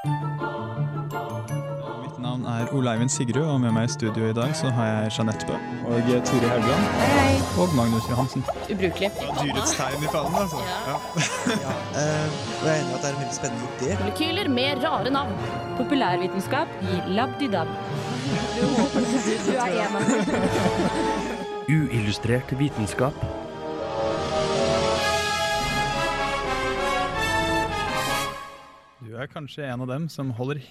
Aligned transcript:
Mitt 0.00 0.08
navn 2.18 2.46
er 2.48 2.70
Ole 2.72 2.88
Eivind 2.94 3.10
Sigrud, 3.12 3.44
og 3.44 3.58
med 3.60 3.68
meg 3.76 3.84
i 3.84 3.90
studio 3.92 4.30
i 4.30 4.36
dag 4.36 4.54
så 4.56 4.70
har 4.72 4.86
jeg 4.88 5.12
Jeanette 5.18 5.44
Bø 5.44 5.52
og 5.90 6.08
Tore 6.24 6.48
Haugland 6.48 6.84
Hei, 7.02 7.36
og 7.60 7.68
Magnus 7.76 8.08
Johansen. 8.08 8.40
Ubrukelig. 8.72 9.10
Dyrets 9.42 9.76
tegn 9.76 10.00
i 10.00 10.08
fallen, 10.14 10.32
altså. 10.40 10.56
Ja. 10.64 10.96
ja. 11.52 11.72
og 12.60 12.64
jeg 12.64 12.72
er 12.72 12.76
enig 12.78 12.88
i 12.88 12.96
at 12.96 13.02
det 13.02 13.08
er 13.10 13.12
en 13.12 13.20
veldig 13.20 13.36
spennende 13.36 13.68
idé. 13.76 13.92
Molekyler 14.00 14.48
med 14.56 14.72
rare 14.86 15.10
navn. 15.18 15.34
Populærvitenskap 15.76 16.68
i 16.80 16.82
Labdidab. 17.18 17.68
Du 19.46 19.52
er 19.52 19.56
en 19.84 19.92
av 19.96 20.02
dem. 20.08 20.16
Uillustrert 21.68 22.48
vitenskap. 22.58 23.14
Du 29.20 29.24
er 29.26 29.34
kanskje 29.34 29.66
en 29.68 29.82
av 29.84 29.90
dem 29.90 30.06
som 30.08 30.30
holder, 30.32 30.62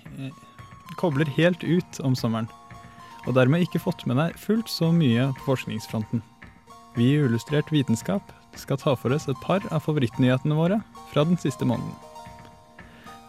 kobler 0.97 1.29
helt 1.35 1.61
ut 1.61 1.99
om 2.01 2.15
sommeren, 2.17 2.47
og 3.27 3.35
dermed 3.37 3.61
ikke 3.61 3.77
fått 3.83 4.07
med 4.09 4.17
deg 4.17 4.39
fullt 4.41 4.71
så 4.73 4.87
mye 4.89 5.27
på 5.37 5.51
forskningsfronten. 5.51 6.23
Vi 6.95 7.11
i 7.11 7.19
Illustrert 7.27 7.69
vitenskap 7.69 8.31
skal 8.57 8.79
ta 8.81 8.95
for 8.97 9.13
oss 9.13 9.29
et 9.29 9.37
par 9.43 9.61
av 9.69 9.85
favorittnyhetene 9.85 10.57
våre 10.57 10.79
fra 11.11 11.27
den 11.29 11.37
siste 11.37 11.67
måneden. 11.69 11.93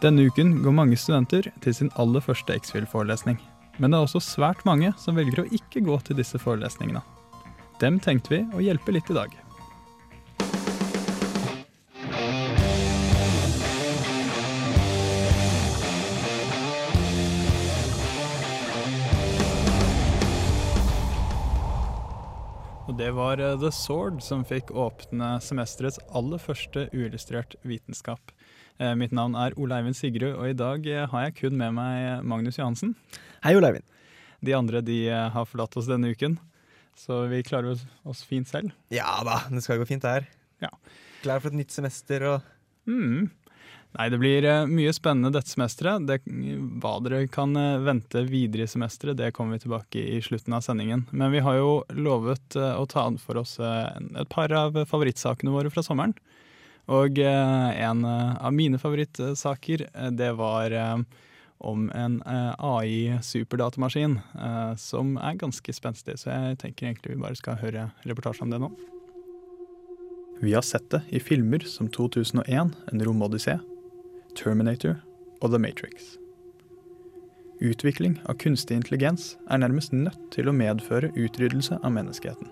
Denne 0.00 0.24
uken 0.24 0.62
går 0.64 0.78
mange 0.78 0.96
studenter 0.96 1.50
til 1.60 1.76
sin 1.76 1.92
aller 2.00 2.24
første 2.24 2.56
X-Fill-forelesning. 2.56 3.36
Men 3.76 3.92
det 3.92 4.00
er 4.00 4.08
også 4.08 4.24
svært 4.24 4.64
mange 4.64 4.94
som 4.96 5.20
velger 5.20 5.44
å 5.44 5.48
ikke 5.52 5.84
gå 5.84 6.00
til 6.08 6.16
disse 6.16 6.40
forelesningene. 6.40 7.04
Dem 7.84 8.00
tenkte 8.00 8.38
vi 8.38 8.42
å 8.56 8.64
hjelpe 8.70 8.96
litt 8.96 9.12
i 9.12 9.20
dag. 9.20 9.36
Det 23.00 23.10
var 23.16 23.40
eh, 23.40 23.56
The 23.60 23.70
Sword 23.72 24.20
som 24.24 24.42
fikk 24.44 24.70
åpne 24.76 25.38
semesterets 25.40 26.00
aller 26.16 26.40
første 26.42 26.86
uillustrert 26.92 27.54
vitenskap. 27.64 28.32
Eh, 28.80 28.92
Mitt 28.98 29.14
navn 29.16 29.36
er 29.40 29.56
Ole 29.60 29.78
Eivind 29.78 29.96
Sigrud, 29.96 30.34
og 30.36 30.50
i 30.50 30.56
dag 30.58 30.84
eh, 30.88 31.06
har 31.08 31.24
jeg 31.26 31.36
kun 31.38 31.56
med 31.56 31.72
meg 31.78 32.26
Magnus 32.28 32.58
Johansen. 32.60 32.92
Hei, 33.44 33.54
Ole 33.56 33.70
Eivind. 33.70 33.88
De 34.44 34.52
andre 34.56 34.82
de 34.84 34.98
har 35.12 35.48
forlatt 35.48 35.76
oss 35.80 35.88
denne 35.88 36.12
uken, 36.12 36.36
så 36.96 37.22
vi 37.32 37.42
klarer 37.44 37.76
oss 38.08 38.22
fint 38.28 38.48
selv. 38.48 38.72
Ja 38.92 39.18
da, 39.24 39.38
det 39.52 39.64
skal 39.64 39.80
gå 39.80 39.88
fint 39.88 40.04
det 40.04 40.14
her. 40.18 40.28
Ja. 40.64 40.70
Klar 41.24 41.40
for 41.40 41.52
et 41.52 41.60
nytt 41.60 41.72
semester 41.76 42.26
og 42.34 42.56
Mm. 42.88 43.28
Nei, 43.98 44.06
det 44.08 44.20
blir 44.22 44.44
eh, 44.46 44.66
mye 44.70 44.92
spennende 44.94 45.32
dette 45.34 45.50
semesteret. 45.50 46.04
Det, 46.06 46.20
hva 46.82 46.92
dere 47.02 47.24
kan 47.32 47.56
eh, 47.58 47.80
vente 47.82 48.22
videre 48.28 48.66
i 48.66 48.70
semesteret, 48.70 49.18
det 49.18 49.32
kommer 49.34 49.58
vi 49.58 49.64
tilbake 49.64 50.02
i 50.14 50.20
slutten 50.22 50.54
av 50.54 50.62
sendingen. 50.62 51.08
Men 51.10 51.34
vi 51.34 51.42
har 51.42 51.58
jo 51.58 51.72
lovet 51.98 52.54
eh, 52.58 52.76
å 52.78 52.86
ta 52.90 53.08
for 53.18 53.40
oss 53.42 53.56
et 53.60 54.30
par 54.30 54.54
av 54.54 54.78
favorittsakene 54.86 55.54
våre 55.54 55.72
fra 55.74 55.82
sommeren. 55.86 56.14
Og 56.90 57.20
en 57.22 58.00
av 58.02 58.50
mine 58.50 58.78
favorittsaker, 58.80 59.84
det 60.10 60.30
var 60.34 60.72
om 61.62 61.84
en 61.94 62.16
AI-superdatamaskin 62.26 64.16
som 64.80 65.12
er 65.20 65.38
ganske 65.38 65.74
spenstig. 65.76 66.16
Så 66.18 66.32
jeg 66.32 66.58
tenker 66.64 66.88
egentlig 66.88 67.14
vi 67.14 67.22
bare 67.22 67.38
skal 67.38 67.60
høre 67.62 67.84
reportasje 68.10 68.42
om 68.42 68.50
det 68.50 68.58
nå. 68.64 68.72
Vi 70.42 70.56
har 70.56 70.66
sett 70.66 70.90
det 70.90 71.04
i 71.14 71.22
filmer 71.22 71.62
som 71.68 71.86
2001, 71.94 72.74
En 72.90 73.04
romodyssé, 73.04 73.60
Terminator 74.36 74.98
og 75.40 75.52
The 75.52 75.58
Matrix. 75.58 76.16
Utvikling 77.60 78.16
av 78.24 78.38
kunstig 78.40 78.78
intelligens 78.78 79.34
er 79.52 79.60
nærmest 79.60 79.92
nødt 79.92 80.30
til 80.32 80.48
å 80.48 80.54
medføre 80.56 81.10
utryddelse 81.12 81.76
av 81.84 81.92
menneskeheten. 81.92 82.48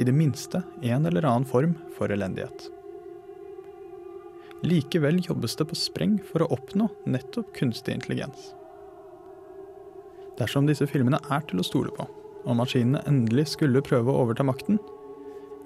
I 0.00 0.06
det 0.08 0.14
minste 0.16 0.62
en 0.82 1.06
eller 1.06 1.26
annen 1.28 1.46
form 1.46 1.74
for 1.96 2.12
elendighet. 2.14 2.70
Likevel 4.64 5.20
jobbes 5.26 5.58
det 5.60 5.68
på 5.68 5.76
spreng 5.76 6.16
for 6.24 6.44
å 6.44 6.50
oppnå 6.56 6.88
nettopp 7.04 7.52
kunstig 7.58 7.98
intelligens. 7.98 8.54
Dersom 10.40 10.66
disse 10.66 10.88
filmene 10.90 11.20
er 11.30 11.44
til 11.50 11.60
å 11.60 11.66
stole 11.66 11.92
på, 11.94 12.08
og 12.44 12.58
maskinene 12.58 13.04
endelig 13.08 13.50
skulle 13.52 13.84
prøve 13.84 14.10
å 14.10 14.24
overta 14.24 14.46
makten, 14.46 14.80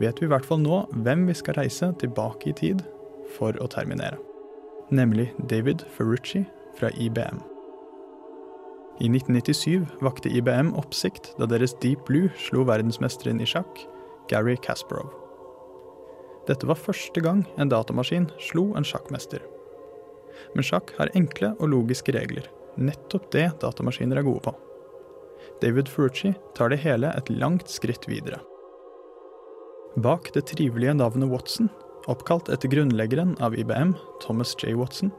vet 0.03 0.19
vi 0.19 0.27
i 0.27 0.33
hvert 0.35 0.47
fall 0.47 0.61
nå 0.63 0.83
hvem 1.07 1.29
vi 1.31 1.39
skal 1.39 1.61
reise 1.63 1.93
tilbake 2.03 2.51
i 2.51 2.59
tid 2.59 2.83
for 3.39 3.55
å 3.63 3.71
terminere. 3.71 4.19
Nemlig 4.91 5.35
David 5.49 5.83
Ferrucci 5.97 6.45
fra 6.79 6.91
IBM. 6.91 7.43
I 9.01 9.09
1997 9.09 9.87
vakte 10.01 10.29
IBM 10.29 10.73
oppsikt 10.81 11.35
da 11.39 11.45
deres 11.47 11.75
Deep 11.83 12.07
Blue 12.09 12.31
slo 12.41 12.65
verdensmesteren 12.65 13.43
i 13.45 13.47
sjakk, 13.47 13.83
Gary 14.33 14.57
Kasparov. 14.65 15.13
Dette 16.49 16.65
var 16.65 16.81
første 16.81 17.21
gang 17.21 17.45
en 17.61 17.69
datamaskin 17.69 18.31
slo 18.41 18.71
en 18.81 18.87
sjakkmester. 18.89 19.45
Men 20.57 20.65
sjakk 20.65 20.95
har 20.97 21.13
enkle 21.19 21.53
og 21.59 21.69
logiske 21.75 22.15
regler. 22.17 22.49
Nettopp 22.81 23.29
det 23.35 23.45
datamaskiner 23.61 24.23
er 24.23 24.25
gode 24.25 24.47
på. 24.49 24.55
David 25.61 25.93
Ferrucci 25.93 26.33
tar 26.57 26.73
det 26.73 26.81
hele 26.87 27.13
et 27.13 27.29
langt 27.29 27.69
skritt 27.69 28.09
videre. 28.09 28.41
Bak 30.01 30.33
det 30.33 30.47
trivelige 30.49 30.97
navnet 30.97 31.29
Watson, 31.29 31.69
oppkalt 32.09 32.49
etter 32.49 32.69
grunnleggeren 32.73 33.37
av 33.41 33.55
IBM, 33.59 33.95
Thomas 34.25 34.57
J. 34.59 34.75
Watson, 34.75 35.11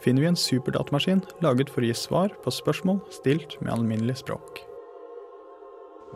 finner 0.00 0.22
vi 0.22 0.28
en 0.28 0.36
superdatamaskin 0.36 1.22
laget 1.44 1.70
for 1.70 1.84
å 1.84 1.90
gi 1.90 1.96
svar 1.96 2.32
på 2.44 2.52
spørsmål 2.52 3.00
stilt 3.12 3.58
med 3.60 3.72
alminnelig 3.74 4.20
språk. 4.22 4.62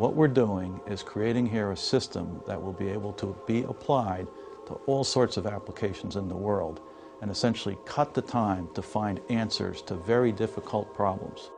What 0.00 0.16
we're 0.16 0.32
doing 0.32 0.80
is 0.88 1.02
creating 1.02 1.46
here 1.46 1.72
a 1.72 1.76
system 1.76 2.40
that 2.46 2.62
will 2.62 2.72
be 2.72 2.88
able 2.88 3.12
to 3.14 3.34
be 3.46 3.64
applied 3.64 4.26
to 4.66 4.80
all 4.86 5.04
sorts 5.04 5.36
of 5.36 5.46
applications 5.46 6.16
in 6.16 6.28
the 6.28 6.36
world 6.36 6.80
and 7.20 7.30
essentially 7.30 7.76
cut 7.84 8.14
the 8.14 8.22
time 8.22 8.68
to 8.74 8.82
find 8.82 9.20
answers 9.28 9.82
to 9.82 9.94
very 9.94 10.32
difficult 10.32 10.94
problems. 10.96 11.50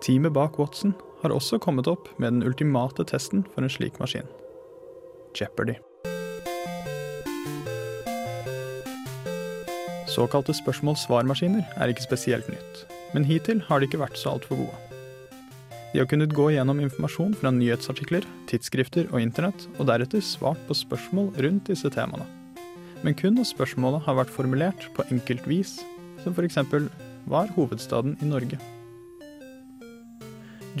Teamet 0.00 0.32
bak 0.32 0.58
Watson 0.58 0.94
har 1.22 1.30
også 1.30 1.58
kommet 1.58 1.88
opp 1.88 2.08
med 2.18 2.32
den 2.32 2.42
ultimate 2.42 3.04
testen 3.04 3.44
for 3.54 3.64
en 3.64 3.70
slik 3.70 4.00
maskin. 4.00 4.28
Jeopardy. 5.34 5.76
Såkalte 10.16 10.54
spørsmål-svar-maskiner 10.56 11.66
er 11.76 11.90
ikke 11.92 12.06
spesielt 12.06 12.46
nytt, 12.48 12.84
men 13.12 13.26
hittil 13.28 13.58
har 13.66 13.82
de 13.82 13.88
ikke 13.88 14.00
vært 14.00 14.16
så 14.16 14.32
altfor 14.32 14.62
gode. 14.62 14.78
De 15.92 16.00
har 16.00 16.08
kunnet 16.08 16.32
gå 16.32 16.46
gjennom 16.54 16.80
informasjon 16.80 17.34
fra 17.36 17.52
nyhetsartikler, 17.52 18.24
tidsskrifter 18.48 19.10
og 19.10 19.20
internett, 19.20 19.66
og 19.76 19.90
deretter 19.90 20.24
svart 20.24 20.62
på 20.68 20.76
spørsmål 20.78 21.34
rundt 21.44 21.68
disse 21.68 21.90
temaene. 21.92 22.24
Men 23.04 23.16
kun 23.18 23.36
når 23.36 23.50
spørsmålet 23.52 24.06
har 24.06 24.16
vært 24.16 24.32
formulert 24.32 24.88
på 24.96 25.04
enkelt 25.12 25.44
vis, 25.50 25.76
som 26.24 26.32
f.eks.: 26.32 26.64
Hva 27.28 27.44
er 27.44 27.52
hovedstaden 27.52 28.16
i 28.24 28.32
Norge? 28.32 28.60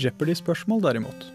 Jeopardy-spørsmål 0.00 0.84
derimot 0.84 1.32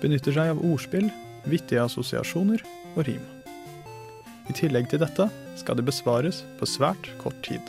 benytter 0.00 0.32
seg 0.32 0.52
av 0.52 0.64
ordspill, 0.64 1.10
vittige 1.44 1.84
assosiasjoner 1.84 2.64
og 2.94 3.04
rim. 3.08 3.24
I 4.48 4.56
tillegg 4.56 4.88
til 4.88 5.00
dette 5.04 5.28
skal 5.56 5.76
det 5.76 5.84
besvares 5.84 6.44
på 6.58 6.66
svært 6.66 7.10
kort 7.18 7.42
tid. 7.42 7.60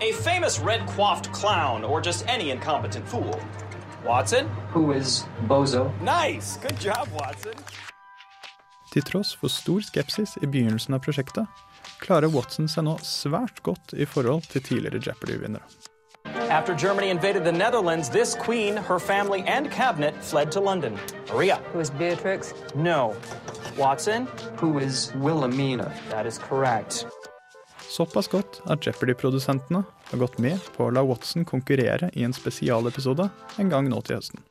A 0.00 0.12
famous 0.22 0.60
red 0.60 0.86
coiffed 0.86 1.32
clown, 1.32 1.84
or 1.84 2.00
just 2.00 2.24
any 2.28 2.50
incompetent 2.50 3.08
fool. 3.08 3.40
Watson? 4.04 4.48
who 4.72 4.92
is 4.92 5.24
Bozo. 5.48 5.90
Nice! 6.00 6.56
Good 6.62 6.78
job, 6.80 7.08
Watson. 7.12 7.54
Til 8.92 9.02
tross 9.02 9.34
for 9.36 9.48
stor 9.48 9.80
skepsis 9.80 10.38
i 10.42 10.46
begynnelsen 10.46 10.94
av 10.94 11.02
prosjektet, 11.04 11.46
klarer 12.00 12.30
Watson 12.32 12.68
seg 12.68 12.86
nå 12.86 12.96
svært 13.04 13.60
godt 13.66 13.92
i 13.92 14.06
forhold 14.08 14.48
til 14.48 14.62
tidligere 14.64 15.02
Jeopardy-vinnere. 15.04 15.66
After 16.48 16.74
Germany 16.74 17.10
invaded 17.10 17.44
the 17.44 17.52
Netherlands, 17.52 18.08
this 18.08 18.34
queen, 18.34 18.76
her 18.76 18.98
family, 18.98 19.42
and 19.46 19.70
cabinet 19.70 20.14
fled 20.24 20.52
to 20.52 20.60
London. 20.60 20.98
Maria? 21.28 21.56
Who 21.72 21.80
is 21.80 21.90
Beatrix? 21.90 22.54
No. 22.74 23.14
Watson? 23.76 24.26
Who 24.56 24.78
is 24.78 25.12
Wilhelmina. 25.16 25.92
That 26.10 26.26
is 26.26 26.38
correct. 26.38 27.06
Såpass 27.88 28.28
godt 28.28 28.60
at 28.68 28.84
Jeopardy-produsentene 28.84 29.80
har 30.10 30.20
gått 30.20 30.36
med 30.42 30.60
på 30.76 30.86
å 30.86 30.92
la 30.92 31.02
Watson 31.06 31.46
konkurrere 31.48 32.10
i 32.12 32.24
en 32.26 32.36
spesialepisode 32.36 33.28
en 33.58 33.72
gang 33.72 33.88
nå 33.88 34.02
til 34.04 34.18
høsten. 34.18 34.44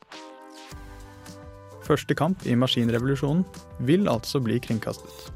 Første 1.87 2.17
kamp 2.17 2.43
i 2.49 2.57
maskinrevolusjonen 2.59 3.45
vil 3.87 4.09
altså 4.11 4.41
bli 4.43 4.57
kringkastet. 4.59 5.29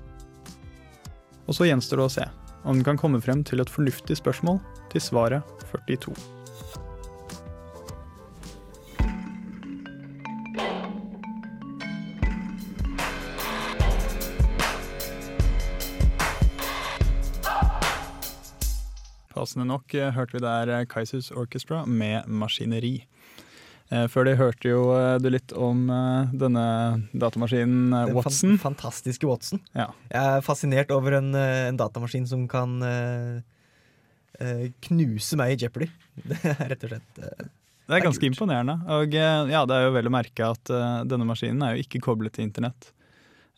Og 1.47 1.55
så 1.55 1.69
gjenstår 1.69 2.01
det 2.01 2.09
å 2.09 2.15
se 2.17 2.27
om 2.65 2.77
den 2.77 2.85
kan 2.85 2.99
komme 2.99 3.21
frem 3.23 3.45
til 3.47 3.61
et 3.61 3.71
fornuftig 3.71 4.17
spørsmål 4.19 4.59
til 4.91 5.03
svaret 5.03 5.65
42. 5.71 6.40
Passende 19.41 19.65
nok 19.65 19.93
eh, 19.97 20.11
hørte 20.13 20.37
vi 20.37 20.43
der 20.43 20.69
eh, 20.69 20.83
Kaizers 20.89 21.31
Orchestra 21.33 21.81
med 21.89 22.27
maskineri. 22.29 22.99
Eh, 23.89 24.03
Før 24.11 24.27
det 24.27 24.35
hørte 24.37 24.69
jo 24.69 24.83
du 25.17 25.29
litt 25.33 25.53
om 25.57 25.87
denne 26.37 26.65
datamaskinen 27.17 27.95
Watson. 28.13 28.53
Den 28.53 28.61
fantastiske 28.61 29.25
Watson. 29.27 29.63
Ja. 29.73 29.87
Jeg 30.13 30.35
er 30.37 30.45
fascinert 30.45 30.93
over 30.93 31.17
en, 31.17 31.33
en 31.33 31.79
datamaskin 31.79 32.29
som 32.29 32.45
kan 32.51 32.77
knuse 34.87 35.37
meg 35.37 35.55
i 35.55 35.57
Jeopardy. 35.65 35.89
Det 36.29 36.37
er 36.53 36.71
rett 36.71 36.85
og 36.85 36.93
slett 36.93 37.19
Det 37.19 37.97
er 37.97 38.05
ganske 38.05 38.21
kult. 38.23 38.29
imponerende. 38.31 38.77
Og 38.95 39.13
ja, 39.17 39.65
det 39.67 39.75
er 39.75 39.83
jo 39.89 39.91
vel 39.97 40.07
å 40.07 40.13
merke 40.13 40.47
at 40.53 40.71
denne 41.09 41.27
maskinen 41.27 41.65
er 41.65 41.75
jo 41.75 41.83
ikke 41.83 42.01
koblet 42.05 42.37
til 42.37 42.45
internett. 42.47 42.93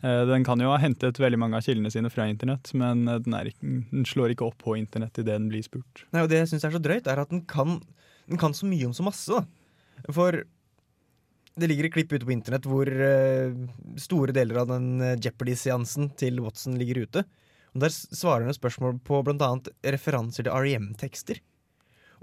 Eh, 0.03 0.25
Den 0.27 0.43
kan 0.43 0.59
jo 0.59 0.71
ha 0.73 0.79
hentet 0.83 1.19
veldig 1.21 1.39
mange 1.39 1.59
av 1.59 1.63
kildene 1.65 1.91
sine 1.93 2.11
fra 2.11 2.27
internett, 2.27 2.73
men 2.75 3.07
eh, 3.07 3.21
den, 3.23 3.37
ikke, 3.51 3.69
den 3.93 4.07
slår 4.07 4.33
ikke 4.33 4.49
opp 4.49 4.57
på 4.63 4.75
internett 4.79 5.15
idet 5.21 5.37
den 5.37 5.47
blir 5.51 5.63
spurt. 5.63 6.03
Nei, 6.11 6.25
og 6.25 6.31
Det 6.31 6.41
jeg 6.41 6.51
syns 6.51 6.67
er 6.67 6.75
så 6.75 6.83
drøyt, 6.83 7.07
er 7.07 7.23
at 7.23 7.31
den 7.31 7.45
kan, 7.47 7.77
den 8.27 8.41
kan 8.41 8.55
så 8.57 8.67
mye 8.67 8.89
om 8.89 8.95
så 8.97 9.05
masse. 9.07 9.39
For 10.09 10.43
det 11.53 11.69
ligger 11.69 11.87
et 11.87 11.95
klipp 11.95 12.11
ute 12.11 12.25
på 12.27 12.35
internett 12.35 12.67
hvor 12.67 12.89
eh, 12.89 13.55
store 14.01 14.35
deler 14.35 14.63
av 14.63 14.73
den 14.73 14.91
Jeopardy-seansen 15.23 16.11
til 16.19 16.43
Watson 16.43 16.75
ligger 16.81 17.05
ute. 17.05 17.23
Og 17.73 17.81
Der 17.85 17.93
svarer 17.93 18.45
den 18.45 18.57
spørsmål 18.57 18.99
på 19.07 19.23
bl.a. 19.25 19.49
referanser 19.95 20.45
til 20.45 20.53
REM-tekster. 20.53 21.39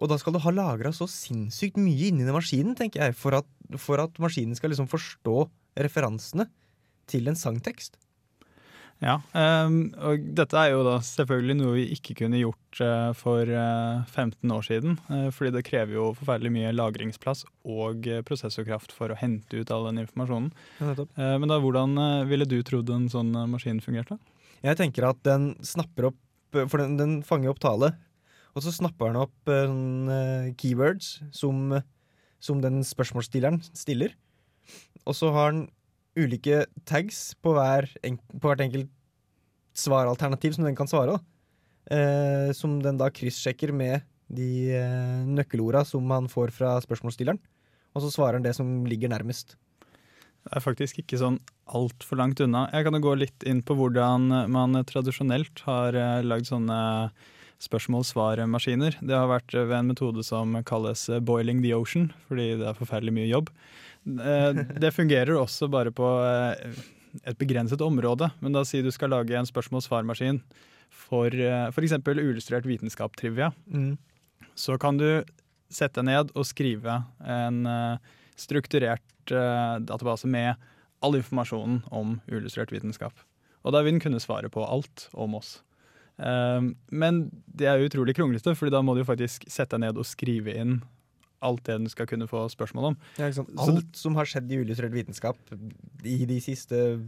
Og 0.00 0.08
da 0.08 0.16
skal 0.20 0.32
du 0.32 0.40
ha 0.40 0.52
lagra 0.54 0.92
så 0.96 1.08
sinnssykt 1.10 1.76
mye 1.80 2.08
inni 2.08 2.24
maskinen, 2.32 2.76
tenker 2.76 3.02
jeg, 3.04 3.16
for 3.18 3.36
at, 3.40 3.48
for 3.80 4.00
at 4.00 4.16
maskinen 4.22 4.56
skal 4.56 4.72
liksom 4.72 4.88
forstå 4.88 5.42
referansene 5.80 6.46
til 7.10 7.28
en 7.30 7.38
sangtekst. 7.38 7.98
Ja, 9.00 9.14
ehm, 9.32 9.94
og 9.96 10.26
dette 10.36 10.58
er 10.60 10.74
jo 10.74 10.82
da 10.84 10.98
selvfølgelig 11.00 11.54
noe 11.56 11.76
vi 11.78 11.84
ikke 11.94 12.12
kunne 12.18 12.36
gjort 12.42 12.80
eh, 12.84 13.12
for 13.16 13.48
eh, 13.48 14.02
15 14.12 14.52
år 14.52 14.66
siden. 14.66 14.98
eh, 15.08 15.30
fordi 15.32 15.54
det 15.54 15.62
krever 15.64 15.96
jo 15.96 16.10
forferdelig 16.18 16.52
mye 16.52 16.72
lagringsplass 16.76 17.46
og 17.64 18.04
eh, 18.04 18.20
prosessorkraft 18.28 18.92
for 18.92 19.08
å 19.08 19.16
hente 19.16 19.62
ut 19.62 19.72
all 19.72 19.88
den 19.88 20.02
informasjonen. 20.04 20.50
Ja. 20.84 20.92
Eh, 21.16 21.32
men 21.40 21.48
da, 21.48 21.56
hvordan 21.64 21.96
eh, 21.96 22.26
ville 22.28 22.44
du 22.44 22.58
trodd 22.60 22.92
en 22.92 23.08
sånn 23.08 23.32
eh, 23.32 23.48
maskin 23.48 23.80
fungerte? 23.80 24.20
Jeg 24.60 24.76
tenker 24.76 25.08
at 25.08 25.24
den 25.24 25.54
snapper 25.64 26.10
opp 26.10 26.20
For 26.52 26.82
den, 26.82 26.96
den 26.98 27.12
fanger 27.24 27.52
opp 27.54 27.60
tale, 27.62 27.92
og 28.58 28.64
så 28.66 28.72
snapper 28.74 29.12
den 29.14 29.20
opp 29.22 29.48
eh, 29.48 29.64
sånn, 29.64 30.08
eh, 30.12 30.48
keywords 30.60 31.20
som, 31.32 31.78
som 32.42 32.60
den 32.60 32.82
spørsmålsstilleren 32.84 33.62
stiller. 33.72 34.12
Og 35.06 35.16
så 35.16 35.30
har 35.32 35.54
den 35.54 35.68
ulike 36.18 36.64
tags 36.88 37.34
på, 37.42 37.54
hver, 37.56 37.88
på 38.02 38.48
hvert 38.48 38.64
enkelt 38.64 38.90
svaralternativ 39.76 40.56
som 40.56 40.66
den 40.66 40.78
kan 40.78 40.90
svare. 40.90 41.18
Eh, 41.90 42.50
som 42.56 42.78
den 42.82 42.98
da 43.00 43.10
kryssjekker 43.10 43.72
med 43.74 44.04
de 44.30 44.74
eh, 44.76 45.24
nøkkelorda 45.26 45.84
som 45.86 46.06
han 46.14 46.28
får 46.30 46.52
fra 46.54 46.76
spørsmålsstilleren. 46.84 47.40
Og 47.94 48.04
så 48.04 48.12
svarer 48.14 48.38
han 48.38 48.46
det 48.46 48.54
som 48.58 48.84
ligger 48.86 49.10
nærmest. 49.10 49.56
Det 50.40 50.54
er 50.56 50.62
faktisk 50.64 51.02
ikke 51.02 51.18
sånn 51.20 51.40
altfor 51.68 52.20
langt 52.20 52.40
unna. 52.40 52.64
Jeg 52.72 52.86
kan 52.86 52.96
jo 52.96 53.02
gå 53.04 53.16
litt 53.18 53.44
inn 53.48 53.60
på 53.66 53.76
hvordan 53.76 54.30
man 54.52 54.78
tradisjonelt 54.88 55.64
har 55.66 55.98
eh, 55.98 56.22
lagd 56.24 56.48
sånne 56.48 56.78
spørsmål-svar-maskiner. 57.60 58.96
Det 59.04 59.16
har 59.16 59.28
vært 59.28 59.52
ved 59.52 59.74
en 59.76 59.90
metode 59.92 60.24
som 60.24 60.56
kalles 60.66 61.08
eh, 61.10 61.20
boiling 61.20 61.60
the 61.64 61.74
ocean, 61.76 62.08
fordi 62.28 62.54
det 62.60 62.68
er 62.70 62.78
forferdelig 62.78 63.16
mye 63.18 63.28
jobb. 63.28 63.50
Eh, 64.06 64.52
Det 64.80 64.94
fungerer 64.94 65.36
også 65.36 65.68
bare 65.70 65.92
på 65.92 66.06
eh, 66.24 66.72
et 67.26 67.38
begrenset 67.38 67.80
område, 67.84 68.30
men 68.40 68.52
da 68.52 68.62
si 68.64 68.80
du 68.82 68.90
skal 68.90 69.10
lage 69.10 69.36
en 69.36 69.48
spørsmål-svar-maskin 69.48 70.40
for 70.88 71.26
eh, 71.34 71.68
f.eks. 71.70 71.92
uillustrert 72.06 72.66
vitenskap-trivia 72.66 73.52
Mm. 73.68 73.98
så 74.56 74.78
kan 74.78 74.96
du 74.96 75.22
sette 75.70 76.02
ned 76.02 76.32
og 76.34 76.44
skrive 76.44 77.04
en 77.22 77.66
strukturert 78.36 79.02
database 79.30 80.26
med 80.26 80.56
all 81.02 81.14
informasjonen 81.14 81.82
om 81.92 82.16
uillustrert 82.28 82.72
vitenskap. 82.72 83.12
Og 83.64 83.72
da 83.72 83.82
vil 83.82 83.92
den 83.94 84.00
kunne 84.02 84.18
svare 84.20 84.50
på 84.50 84.64
alt 84.66 85.08
om 85.14 85.36
oss. 85.38 85.60
Men 86.18 87.30
det 87.46 87.68
er 87.70 87.84
utrolig 87.86 88.16
kronglete, 88.18 88.56
for 88.58 88.68
da 88.72 88.82
må 88.82 88.96
du 88.98 89.04
faktisk 89.06 89.46
sette 89.48 89.78
deg 89.78 89.84
ned 89.86 90.00
og 90.00 90.08
skrive 90.08 90.56
inn 90.58 90.80
alt 91.40 91.64
det 91.66 91.78
den 91.78 91.90
skal 91.92 92.08
kunne 92.10 92.28
få 92.30 92.44
spørsmål 92.52 92.92
om. 92.92 93.00
Ja? 93.20 93.30
Alt 93.64 93.96
som 93.98 94.18
har 94.18 94.28
skjedd 94.28 94.52
i 94.52 94.60
illustrert 94.60 94.94
vitenskap 94.94 95.54
i 96.04 96.22
de 96.28 96.38
siste 96.44 97.00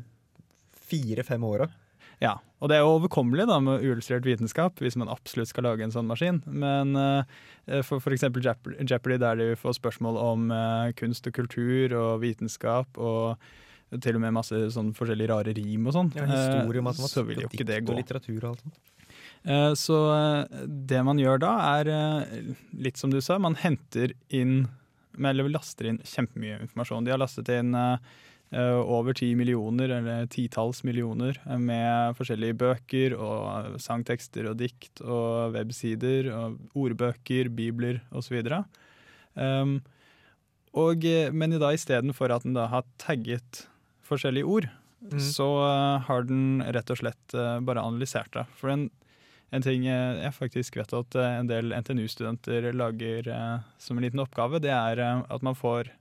fire-fem 0.89 1.45
åra. 1.47 1.69
Ja, 2.23 2.37
og 2.63 2.71
det 2.71 2.77
er 2.77 2.85
jo 2.85 2.99
overkommelig 3.01 3.49
da 3.51 3.57
med 3.63 3.83
uillustrert 3.83 4.27
vitenskap, 4.27 4.79
hvis 4.79 4.95
man 5.01 5.11
absolutt 5.11 5.51
skal 5.51 5.67
lage 5.67 5.83
en 5.83 5.95
sånn 5.95 6.07
maskin. 6.07 6.39
Men 6.47 6.95
uh, 6.95 7.25
for 7.83 7.99
f.eks. 7.99 8.29
Jeopardy, 8.31 9.19
der 9.19 9.41
de 9.41 9.49
får 9.59 9.81
spørsmål 9.81 10.21
om 10.23 10.47
uh, 10.55 10.93
kunst 10.99 11.27
og 11.27 11.35
kultur 11.41 11.97
og 11.99 12.23
vitenskap, 12.23 13.01
og 13.01 13.43
til 14.01 14.17
og 14.17 14.23
med 14.23 14.37
masse 14.39 14.57
sånn 14.73 14.93
forskjellige 14.97 15.33
rare 15.33 15.53
rim 15.57 15.91
og 15.91 15.97
sånn, 15.97 16.13
Ja, 16.17 16.25
historie, 16.31 16.81
eh, 16.81 17.11
så 17.11 17.27
vil 17.29 17.43
jo 17.43 17.51
ikke 17.51 17.67
det 17.69 17.83
gå. 17.85 17.93
og 17.93 17.99
litteratur 17.99 18.39
og 18.39 18.49
alt 18.53 18.63
sånt. 18.65 18.79
Eh, 19.45 19.73
Så 19.75 19.99
eh, 20.15 20.67
det 20.67 21.03
man 21.07 21.21
gjør 21.21 21.43
da, 21.43 21.53
er 21.81 21.91
eh, 21.91 22.53
litt 22.73 23.01
som 23.01 23.13
du 23.13 23.21
sa, 23.21 23.39
man 23.43 23.59
henter 23.59 24.15
inn 24.29 24.69
eller 25.19 25.51
laster 25.53 25.91
inn 25.91 26.01
kjempemye 26.09 26.63
informasjon. 26.63 27.05
De 27.05 27.13
har 27.13 27.21
lastet 27.21 27.51
inn 27.53 27.75
over 28.53 29.13
ti 29.17 29.31
millioner, 29.37 29.91
eller 29.93 30.27
titalls 30.33 30.83
millioner, 30.85 31.37
med 31.61 32.17
forskjellige 32.17 32.57
bøker 32.61 33.15
og 33.17 33.77
sangtekster 33.81 34.49
og 34.49 34.57
dikt 34.61 35.03
og 35.05 35.53
websider 35.53 36.31
og 36.33 36.59
ordbøker, 36.77 37.49
bibler 37.53 38.01
osv. 38.13 38.41
Um, 39.37 39.79
og, 40.73 41.05
eh, 41.05 41.29
men 41.33 41.53
i 41.53 41.61
da 41.61 41.75
istedenfor 41.77 42.33
at 42.33 42.49
den 42.49 42.57
da 42.57 42.71
har 42.73 42.89
tagget 43.01 43.67
forskjellige 44.09 44.49
ord, 44.49 44.69
mm. 45.13 45.21
så 45.21 45.49
har 46.09 46.25
den 46.29 46.65
rett 46.73 46.93
og 46.93 47.01
slett 47.05 47.37
bare 47.37 47.85
analysert 47.85 48.33
det. 48.37 48.49
For 48.57 48.73
en, 48.73 48.89
en 49.53 49.65
ting 49.65 49.85
jeg 49.85 50.33
faktisk 50.33 50.79
vet 50.81 50.95
at 50.97 51.17
eh, 51.19 51.35
en 51.43 51.49
del 51.51 51.75
NTNU-studenter 51.77 52.71
lager 52.73 53.29
eh, 53.29 53.59
som 53.81 53.99
en 53.99 54.07
liten 54.07 54.23
oppgave, 54.23 54.63
det 54.65 54.73
er 54.73 55.03
eh, 55.03 55.21
at 55.29 55.45
man 55.45 55.59
får 55.59 55.93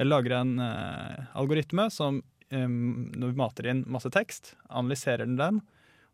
lager 0.00 0.34
en 0.36 0.58
algoritme 0.60 1.86
som 1.88 2.18
når 2.52 3.30
vi 3.30 3.38
mater 3.40 3.68
inn 3.70 3.78
masse 3.88 4.10
tekst, 4.12 4.50
analyserer 4.68 5.24
den 5.24 5.38
den, 5.38 5.60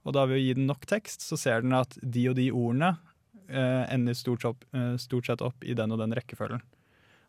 og 0.06 0.14
da 0.14 0.23
ved 0.31 0.38
å 0.38 0.44
gi 0.44 0.52
den 0.55 0.69
nok 0.70 0.87
tekst, 0.87 1.25
så 1.26 1.34
ser 1.34 1.64
den 1.64 1.75
at 1.75 1.96
de 1.99 2.23
og 2.31 2.37
de 2.38 2.44
ordene 2.55 2.93
ender 3.50 4.14
stort, 4.14 4.46
opp, 4.46 4.62
stort 5.02 5.26
sett 5.26 5.43
opp 5.43 5.67
i 5.67 5.75
den 5.75 5.90
og 5.90 5.99
den 5.99 6.14
rekkefølgen. 6.14 6.62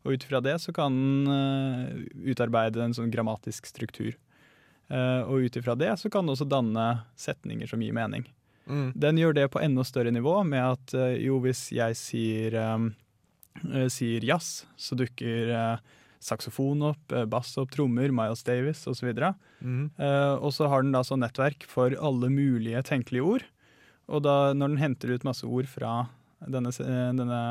Og 0.05 0.13
ut 0.13 0.27
fra 0.29 0.43
det 0.45 0.59
så 0.61 0.75
kan 0.77 0.93
den 1.25 2.05
utarbeide 2.21 2.85
en 2.85 2.93
sånn 2.93 3.11
grammatisk 3.11 3.65
struktur. 3.73 4.13
Og 4.93 5.49
ut 5.49 5.57
ifra 5.57 5.73
det 5.73 5.95
så 5.97 6.13
kan 6.13 6.29
den 6.29 6.37
også 6.37 6.47
danne 6.53 6.87
setninger 7.17 7.73
som 7.73 7.81
gir 7.81 7.97
mening. 7.97 8.29
Mm. 8.69 8.91
Den 8.95 9.19
gjør 9.19 9.35
det 9.37 9.49
på 9.53 9.61
enda 9.63 9.83
større 9.87 10.13
nivå 10.13 10.37
med 10.47 10.63
at 10.63 10.93
eh, 10.97 11.17
jo, 11.25 11.39
hvis 11.43 11.67
jeg 11.75 11.97
sier, 11.99 12.55
um, 12.75 12.91
eh, 13.69 13.89
sier 13.91 14.23
jazz, 14.23 14.63
så 14.79 14.97
dukker 14.99 15.51
eh, 15.51 15.93
saksofon 16.23 16.85
opp, 16.93 17.11
eh, 17.11 17.25
bass 17.29 17.51
opp, 17.59 17.73
trommer, 17.73 18.13
Miles 18.15 18.43
Davis 18.47 18.85
osv. 18.87 19.11
Mm. 19.59 19.91
Uh, 19.99 20.35
og 20.39 20.53
så 20.55 20.69
har 20.71 20.85
den 20.85 20.95
da 20.95 21.03
sånn 21.05 21.23
nettverk 21.23 21.67
for 21.69 21.95
alle 21.99 22.31
mulige 22.31 22.83
tenkelige 22.87 23.27
ord. 23.35 23.47
Og 24.11 24.23
da 24.25 24.53
når 24.55 24.73
den 24.73 24.83
henter 24.83 25.13
ut 25.13 25.27
masse 25.27 25.47
ord 25.47 25.69
fra 25.71 26.03
denne, 26.43 26.73
eh, 26.83 27.11
denne, 27.15 27.43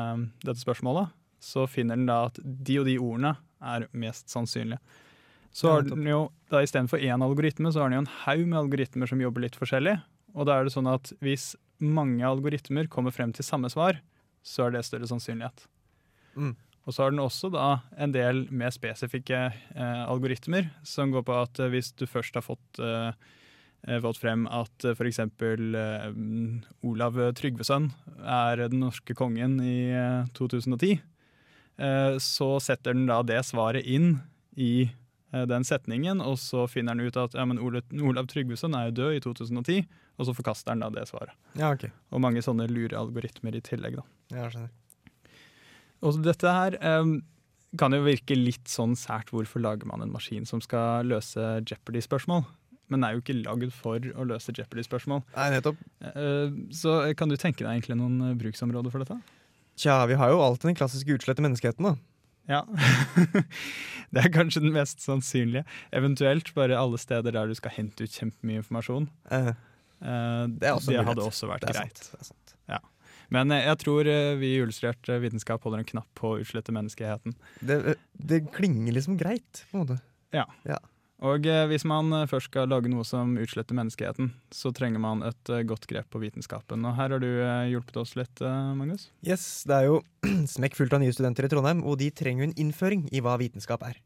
dette 0.45 0.61
spørsmålet, 0.61 1.13
så 1.43 1.65
finner 1.67 1.97
den 1.97 2.07
da 2.07 2.27
at 2.29 2.37
de 2.43 2.77
og 2.79 2.87
de 2.87 2.99
ordene 3.01 3.35
er 3.63 3.87
mest 3.91 4.29
sannsynlige. 4.31 4.79
Så 5.53 5.69
har 5.69 5.83
den 5.85 6.05
jo 6.07 6.31
da 6.49 6.63
istedenfor 6.65 7.01
én 7.03 7.21
algoritme, 7.21 7.69
så 7.69 7.83
har 7.83 7.89
den 7.91 7.99
jo 7.99 8.03
en 8.05 8.15
haug 8.23 8.45
med 8.47 8.57
algoritmer 8.57 9.09
som 9.09 9.21
jobber 9.21 9.43
litt 9.43 9.57
forskjellig. 9.57 9.99
Og 10.33 10.47
da 10.49 10.57
er 10.57 10.67
det 10.67 10.73
sånn 10.73 10.89
at 10.89 11.13
hvis 11.23 11.53
mange 11.83 12.23
algoritmer 12.25 12.89
kommer 12.91 13.13
frem 13.13 13.33
til 13.35 13.45
samme 13.45 13.69
svar, 13.71 13.99
så 14.43 14.67
er 14.67 14.75
det 14.75 14.85
større 14.87 15.09
sannsynlighet. 15.09 15.65
Mm. 16.35 16.55
Og 16.83 16.91
så 16.91 17.05
har 17.05 17.13
den 17.13 17.23
også 17.23 17.49
da 17.53 17.67
en 18.01 18.11
del 18.11 18.43
mer 18.51 18.73
spesifikke 18.75 19.45
eh, 19.53 20.01
algoritmer, 20.03 20.67
som 20.87 21.13
går 21.13 21.23
på 21.27 21.37
at 21.45 21.61
eh, 21.63 21.71
hvis 21.71 21.93
du 21.95 22.03
først 22.09 22.35
har 22.35 22.43
fått, 22.43 22.81
eh, 22.83 23.13
eh, 23.87 24.01
fått 24.03 24.19
frem 24.19 24.43
at 24.51 24.87
eh, 24.89 24.97
f.eks. 24.97 25.21
Eh, 25.23 26.09
Olav 26.83 27.19
Tryggveson 27.39 27.87
er 28.19 28.65
den 28.65 28.83
norske 28.83 29.15
kongen 29.15 29.61
i 29.63 29.77
eh, 29.95 30.27
2010, 30.35 30.99
eh, 31.79 32.17
så 32.19 32.49
setter 32.63 32.97
den 32.97 33.07
da 33.11 33.21
det 33.23 33.39
svaret 33.47 33.87
inn 33.87 34.17
i 34.59 34.89
den 35.49 35.65
setningen, 35.65 36.21
og 36.21 36.37
så 36.41 36.67
finner 36.69 36.93
han 36.93 37.01
ut 37.03 37.17
at 37.17 37.33
ja, 37.37 37.45
men 37.49 37.57
Olav, 37.57 38.27
Tryggvason 38.29 38.75
er 38.77 38.89
jo 38.89 38.95
død 39.01 39.17
i 39.17 39.21
2010, 39.25 39.83
og 40.19 40.27
så 40.29 40.35
forkaster 40.37 40.75
han 40.75 40.83
da 40.85 40.91
det 40.93 41.07
svaret. 41.09 41.33
Ja, 41.57 41.71
ok. 41.73 41.87
Og 42.13 42.21
mange 42.21 42.43
sånne 42.45 42.67
lure 42.69 42.99
algoritmer 42.99 43.57
i 43.57 43.63
tillegg, 43.65 43.97
da. 43.97 44.05
Ja, 44.35 44.49
skjønner. 44.53 44.71
Og 46.03 46.19
dette 46.21 46.51
her 46.53 46.77
um, 46.99 47.15
kan 47.79 47.95
jo 47.95 48.03
virke 48.05 48.35
litt 48.37 48.67
sånn 48.69 48.93
sært. 48.99 49.31
Hvorfor 49.33 49.63
lager 49.63 49.89
man 49.89 50.03
en 50.03 50.11
maskin 50.13 50.45
som 50.45 50.61
skal 50.61 51.07
løse 51.09 51.63
Jeopardy-spørsmål? 51.63 52.43
men 52.93 53.01
den 53.01 53.07
er 53.07 53.15
jo 53.15 53.23
ikke 53.23 53.39
lagd 53.41 53.71
for 53.73 54.11
å 54.13 54.25
løse 54.27 54.53
Jeopardy-spørsmål. 54.53 55.23
Nei, 55.33 55.47
nettopp. 55.55 55.79
Uh, 56.03 56.53
Så 56.75 56.99
kan 57.17 57.31
du 57.31 57.37
tenke 57.39 57.63
deg 57.63 57.71
egentlig 57.71 57.97
noen 57.97 58.19
eh, 58.29 58.35
bruksområder 58.37 58.93
for 58.93 59.03
dette? 59.03 59.17
Tja, 59.79 60.03
vi 60.09 60.17
har 60.19 60.29
jo 60.29 60.41
alltid 60.43 60.69
den 60.69 60.77
klassiske 60.77 61.15
utslette 61.15 61.41
menneskeheten, 61.41 61.87
da. 61.87 61.95
Ja. 62.49 62.63
det 64.13 64.23
er 64.25 64.31
kanskje 64.33 64.63
den 64.65 64.75
mest 64.75 65.03
sannsynlige. 65.03 65.63
Eventuelt 65.95 66.53
bare 66.57 66.79
alle 66.79 66.99
steder 67.01 67.35
der 67.35 67.51
du 67.51 67.55
skal 67.57 67.75
hente 67.77 68.05
ut 68.05 68.17
kjempemye 68.19 68.63
informasjon. 68.63 69.09
Uh, 69.31 69.53
Det 70.51 70.73
også 70.73 70.91
det 70.91 71.05
hadde 71.07 71.23
også 71.23 71.51
vært 71.51 71.69
greit. 71.69 72.01
sant. 72.03 72.27
Sant. 72.27 72.39
Men 73.33 73.49
eh, 73.55 73.63
jeg 73.65 73.79
tror 73.81 74.05
vi 74.37 74.49
i 74.51 74.57
Illustrert 74.61 75.07
vitenskap 75.23 75.63
holder 75.65 75.81
en 75.81 75.87
knapp 75.87 76.09
på 76.19 76.33
å 76.35 76.39
utslette 76.43 76.73
menneskeheten. 76.75 77.33
Det, 77.65 77.95
det 78.13 78.43
klinger 78.53 78.93
liksom 78.93 79.15
greit, 79.17 79.63
på 79.71 79.79
en 79.79 79.85
måte. 79.87 79.95
Og 81.23 81.45
eh, 81.47 81.65
hvis 81.71 81.85
man 81.87 82.11
eh, 82.11 82.27
først 82.27 82.49
skal 82.49 82.67
lage 82.67 82.89
noe 82.91 83.05
som 83.07 83.37
utsletter 83.39 83.77
menneskeheten, 83.77 84.33
så 84.51 84.73
trenger 84.75 84.99
man 84.99 85.23
et 85.23 85.51
eh, 85.51 85.63
godt 85.67 85.87
grep 85.87 86.09
på 86.11 86.19
vitenskapen. 86.19 86.83
Og 86.83 86.97
her 86.97 87.15
har 87.15 87.23
du 87.23 87.29
hjulpet 87.71 87.99
oss 88.01 88.17
litt, 88.19 88.43
Magnus. 88.75 89.07
Yes, 89.23 89.63
det 89.69 89.77
er 89.77 89.87
jo 89.87 90.01
smekkfullt 90.55 90.95
av 90.95 91.03
nye 91.03 91.15
studenter 91.15 91.47
i 91.47 91.51
Trondheim, 91.53 91.85
og 91.87 92.01
de 92.03 92.11
trenger 92.11 92.43
jo 92.43 92.49
en 92.51 92.57
innføring 92.65 93.07
i 93.15 93.23
hva 93.23 93.37
vitenskap 93.39 93.85
er. 93.87 94.01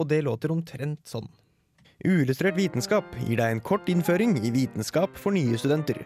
Og 0.00 0.10
det 0.10 0.20
låter 0.26 0.52
omtrent 0.52 1.00
sånn. 1.08 1.30
Uillustrert 2.02 2.58
vitenskap 2.58 3.08
gir 3.22 3.38
deg 3.38 3.54
en 3.54 3.64
kort 3.64 3.88
innføring 3.88 4.34
i 4.42 4.52
vitenskap 4.52 5.16
for 5.16 5.32
nye 5.32 5.56
studenter. 5.60 6.02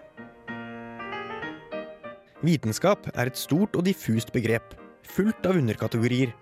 Vitenskap 2.46 3.08
er 3.16 3.30
et 3.30 3.38
stort 3.40 3.74
og 3.74 3.86
diffust 3.88 4.30
begrep, 4.34 4.76
fullt 5.16 5.48
av 5.48 5.56
underkategorier. 5.58 6.34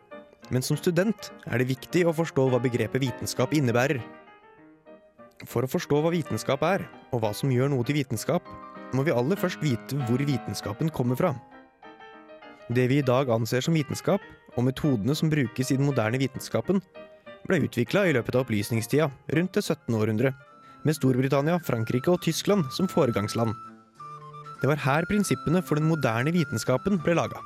Men 0.53 0.65
som 0.65 0.77
student 0.77 1.31
er 1.47 1.61
det 1.61 1.71
viktig 1.71 2.05
å 2.05 2.15
forstå 2.17 2.49
hva 2.53 2.61
begrepet 2.63 3.03
vitenskap 3.03 3.55
innebærer. 3.57 4.03
For 5.49 5.65
å 5.65 5.71
forstå 5.71 6.01
hva 6.03 6.13
vitenskap 6.13 6.63
er, 6.67 6.85
og 7.13 7.23
hva 7.23 7.33
som 7.37 7.53
gjør 7.53 7.73
noe 7.73 7.85
til 7.87 7.99
vitenskap, 7.99 8.45
må 8.95 9.05
vi 9.07 9.15
aller 9.15 9.41
først 9.41 9.63
vite 9.65 9.99
hvor 10.07 10.21
vitenskapen 10.23 10.93
kommer 10.95 11.19
fra. 11.19 11.33
Det 12.73 12.87
vi 12.89 13.01
i 13.01 13.07
dag 13.07 13.29
anser 13.33 13.65
som 13.65 13.77
vitenskap, 13.77 14.23
og 14.55 14.69
metodene 14.69 15.17
som 15.19 15.33
brukes 15.33 15.73
i 15.73 15.77
den 15.77 15.89
moderne 15.89 16.21
vitenskapen, 16.21 16.81
ble 17.45 17.61
utvikla 17.67 18.07
i 18.09 18.15
løpet 18.17 18.37
av 18.37 18.45
opplysningstida, 18.45 19.11
rundt 19.37 19.57
det 19.57 19.65
17. 19.65 19.97
århundre, 19.99 20.33
med 20.85 20.97
Storbritannia, 20.97 21.59
Frankrike 21.65 22.13
og 22.13 22.23
Tyskland 22.25 22.69
som 22.73 22.89
foregangsland. 22.89 23.53
Det 24.61 24.69
var 24.71 24.81
her 24.81 25.09
prinsippene 25.09 25.61
for 25.65 25.81
den 25.81 25.89
moderne 25.91 26.33
vitenskapen 26.33 27.01
ble 27.05 27.17
laga. 27.19 27.41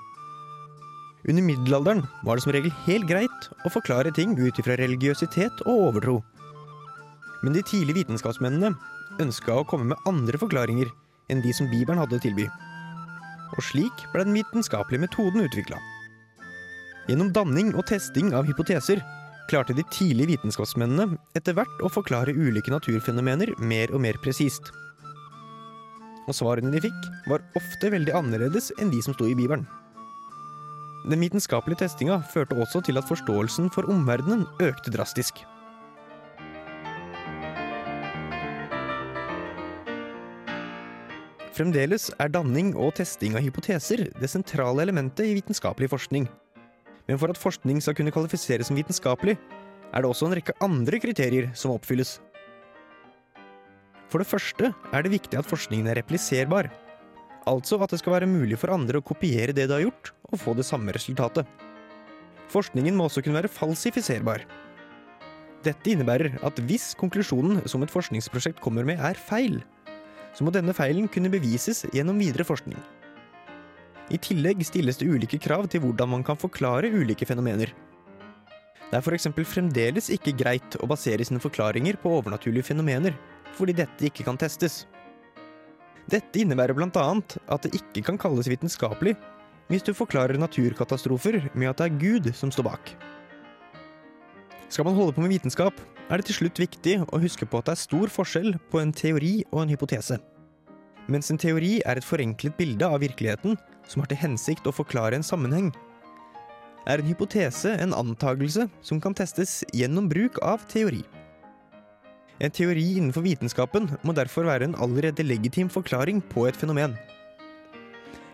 Under 1.29 1.45
middelalderen 1.45 2.07
var 2.25 2.37
det 2.37 2.45
som 2.47 2.55
regel 2.57 2.73
helt 2.87 3.09
greit 3.09 3.49
å 3.69 3.73
forklare 3.73 4.13
ting 4.17 4.33
ut 4.39 4.59
ifra 4.61 4.79
religiøsitet 4.81 5.61
og 5.67 5.83
overtro. 5.91 6.17
Men 7.43 7.53
de 7.53 7.63
tidlige 7.69 8.01
vitenskapsmennene 8.01 8.73
ønska 9.21 9.59
å 9.61 9.67
komme 9.69 9.93
med 9.93 10.09
andre 10.09 10.41
forklaringer 10.41 10.89
enn 11.29 11.45
de 11.45 11.53
som 11.53 11.69
Bibelen 11.69 12.01
hadde 12.01 12.17
å 12.17 12.25
tilby. 12.25 12.49
Og 13.57 13.61
slik 13.65 14.07
ble 14.15 14.25
den 14.25 14.39
vitenskapelige 14.41 15.05
metoden 15.05 15.45
utvikla. 15.45 15.77
Gjennom 17.09 17.33
danning 17.37 17.75
og 17.77 17.85
testing 17.89 18.33
av 18.37 18.49
hypoteser 18.49 19.05
klarte 19.49 19.77
de 19.77 19.85
tidlige 19.93 20.35
vitenskapsmennene 20.35 21.17
etter 21.37 21.57
hvert 21.57 21.85
å 21.85 21.93
forklare 21.93 22.37
ulike 22.37 22.73
naturfenomener 22.73 23.53
mer 23.61 23.93
og 23.93 24.01
mer 24.05 24.17
presist. 24.25 24.73
Og 26.29 26.37
svarene 26.37 26.73
de 26.73 26.83
fikk, 26.85 27.05
var 27.29 27.45
ofte 27.57 27.93
veldig 27.93 28.17
annerledes 28.17 28.73
enn 28.81 28.93
de 28.93 29.01
som 29.05 29.17
sto 29.17 29.29
i 29.29 29.37
Bibelen. 29.37 29.65
Den 31.07 31.23
vitenskapelige 31.23 31.85
testinga 31.85 32.19
førte 32.33 32.57
også 32.59 32.83
til 32.83 32.99
at 32.99 33.07
forståelsen 33.07 33.71
for 33.71 33.87
omverdenen 33.91 34.47
økte 34.61 34.91
drastisk. 34.91 35.45
Fremdeles 41.55 42.09
er 42.23 42.31
danning 42.31 42.75
og 42.79 42.93
testing 42.99 43.35
av 43.39 43.43
hypoteser 43.43 44.05
det 44.15 44.31
sentrale 44.31 44.83
elementet 44.85 45.27
i 45.27 45.37
vitenskapelig 45.39 45.89
forskning. 45.91 46.29
Men 47.09 47.19
for 47.19 47.33
at 47.33 47.41
forskning 47.41 47.81
skal 47.83 47.97
kunne 47.99 48.15
kvalifiseres 48.15 48.69
som 48.69 48.79
vitenskapelig, 48.79 49.39
er 49.95 50.03
det 50.03 50.11
også 50.11 50.29
en 50.29 50.37
rekke 50.39 50.55
andre 50.63 51.01
kriterier 51.03 51.49
som 51.59 51.73
oppfylles. 51.75 52.19
For 54.09 54.23
det 54.23 54.29
første 54.29 54.71
er 54.93 55.03
det 55.03 55.15
viktig 55.15 55.39
at 55.39 55.49
forskningen 55.49 55.89
er 55.91 55.99
repliserbar. 55.99 56.71
Altså 57.49 57.79
at 57.81 57.95
det 57.95 58.03
skal 58.03 58.19
være 58.19 58.29
mulig 58.29 58.59
for 58.61 58.75
andre 58.75 59.01
å 59.01 59.05
kopiere 59.05 59.55
det 59.57 59.69
de 59.69 59.77
har 59.77 59.87
gjort, 59.87 60.13
og 60.29 60.41
få 60.43 60.55
det 60.59 60.67
samme 60.69 60.93
resultatet. 60.93 61.49
Forskningen 62.53 62.97
må 62.97 63.09
også 63.09 63.23
kunne 63.25 63.39
være 63.41 63.53
falsifiserbar. 63.53 64.45
Dette 65.65 65.91
innebærer 65.91 66.39
at 66.47 66.61
hvis 66.69 66.93
konklusjonen 66.99 67.65
som 67.69 67.83
et 67.83 67.93
forskningsprosjekt 67.93 68.61
kommer 68.65 68.87
med 68.89 69.01
er 69.05 69.19
feil, 69.19 69.59
så 70.37 70.45
må 70.45 70.53
denne 70.55 70.75
feilen 70.77 71.09
kunne 71.11 71.33
bevises 71.33 71.83
gjennom 71.93 72.21
videre 72.21 72.47
forskning. 72.47 72.79
I 74.09 74.21
tillegg 74.23 74.63
stilles 74.65 75.01
det 75.01 75.09
ulike 75.11 75.41
krav 75.43 75.67
til 75.69 75.83
hvordan 75.85 76.13
man 76.15 76.25
kan 76.25 76.39
forklare 76.41 76.93
ulike 76.95 77.27
fenomener. 77.29 77.75
Det 78.89 78.97
er 78.97 79.05
f.eks. 79.05 79.29
fremdeles 79.45 80.09
ikke 80.15 80.33
greit 80.39 80.79
å 80.81 80.89
basere 80.89 81.25
sine 81.27 81.43
forklaringer 81.43 81.99
på 82.01 82.15
overnaturlige 82.21 82.71
fenomener, 82.71 83.19
fordi 83.59 83.75
dette 83.77 84.09
ikke 84.09 84.25
kan 84.25 84.39
testes. 84.41 84.87
Dette 86.09 86.41
innebærer 86.41 86.77
bl.a. 86.77 87.05
at 87.53 87.67
det 87.67 87.75
ikke 87.77 88.07
kan 88.07 88.19
kalles 88.21 88.49
vitenskapelig 88.49 89.17
hvis 89.69 89.85
du 89.85 89.93
forklarer 89.93 90.41
naturkatastrofer 90.41 91.43
med 91.53 91.69
at 91.69 91.81
det 91.81 91.89
er 91.89 91.99
Gud 92.01 92.31
som 92.33 92.53
står 92.53 92.65
bak. 92.71 92.95
Skal 94.73 94.87
man 94.89 94.97
holde 94.97 95.13
på 95.17 95.21
med 95.21 95.33
vitenskap, 95.33 95.77
er 96.09 96.21
det 96.21 96.29
til 96.31 96.39
slutt 96.39 96.61
viktig 96.61 96.95
å 97.05 97.21
huske 97.21 97.45
på 97.45 97.61
at 97.61 97.69
det 97.69 97.75
er 97.75 97.83
stor 97.83 98.13
forskjell 98.13 98.57
på 98.73 98.81
en 98.81 98.95
teori 98.97 99.35
og 99.51 99.63
en 99.63 99.75
hypotese. 99.75 100.17
Mens 101.09 101.29
en 101.33 101.41
teori 101.41 101.79
er 101.89 102.01
et 102.01 102.05
forenklet 102.05 102.57
bilde 102.57 102.89
av 102.89 103.01
virkeligheten 103.05 103.57
som 103.89 104.01
har 104.01 104.09
til 104.09 104.21
hensikt 104.21 104.69
å 104.69 104.77
forklare 104.77 105.17
en 105.17 105.25
sammenheng, 105.25 105.71
er 106.89 107.03
en 107.03 107.09
hypotese 107.11 107.75
en 107.83 107.93
antagelse 107.93 108.65
som 108.81 109.01
kan 109.01 109.17
testes 109.17 109.61
gjennom 109.77 110.09
bruk 110.09 110.41
av 110.41 110.65
teori. 110.73 111.03
En 112.39 112.53
teori 112.55 112.85
innenfor 113.01 113.25
vitenskapen 113.27 113.89
må 114.07 114.15
derfor 114.15 114.47
være 114.47 114.69
en 114.69 114.77
allerede 114.79 115.25
legitim 115.27 115.71
forklaring 115.73 116.21
på 116.31 116.47
et 116.47 116.59
fenomen. 116.59 116.95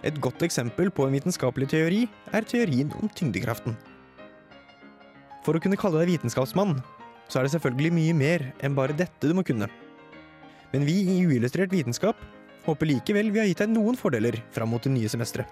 Et 0.04 0.16
godt 0.20 0.44
eksempel 0.44 0.90
på 0.92 1.06
en 1.06 1.16
vitenskapelig 1.16 1.70
teori 1.73 2.02
er 2.37 2.44
teorien 2.44 2.92
om 3.00 3.08
tyngdekraften. 3.08 3.76
For 5.44 5.56
å 5.56 5.62
kunne 5.62 5.80
kalle 5.80 6.02
deg 6.02 6.18
vitenskapsmann, 6.18 6.76
så 7.28 7.40
er 7.40 7.46
det 7.46 7.54
selvfølgelig 7.54 7.96
mye 7.96 8.18
mer 8.18 8.46
enn 8.61 8.76
bare 8.76 8.96
dette 8.96 9.25
du 9.25 9.32
må 9.37 9.44
kunne. 9.46 9.70
Men 10.75 10.84
vi 10.84 11.00
i 11.08 11.18
Uillustrert 11.25 11.73
vitenskap 11.73 12.20
håper 12.66 12.92
likevel 12.92 13.32
vi 13.32 13.40
har 13.40 13.49
gitt 13.49 13.64
deg 13.64 13.73
noen 13.73 13.96
fordeler 13.96 14.37
fram 14.52 14.75
mot 14.75 14.84
det 14.84 14.92
nye 14.92 15.08
semesteret. 15.08 15.49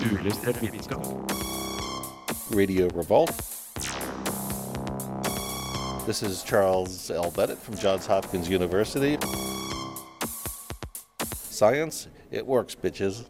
Uillustrert 0.00 0.64
vitenskap. 0.64 1.59
Radio 2.50 2.88
Revolt. 2.88 3.30
This 6.06 6.22
is 6.22 6.42
Charles 6.42 7.10
L. 7.10 7.30
Bennett 7.30 7.58
from 7.58 7.76
Johns 7.76 8.06
Hopkins 8.06 8.48
University. 8.48 9.18
Science, 11.34 12.08
it 12.30 12.44
works, 12.44 12.74
bitches. 12.74 13.26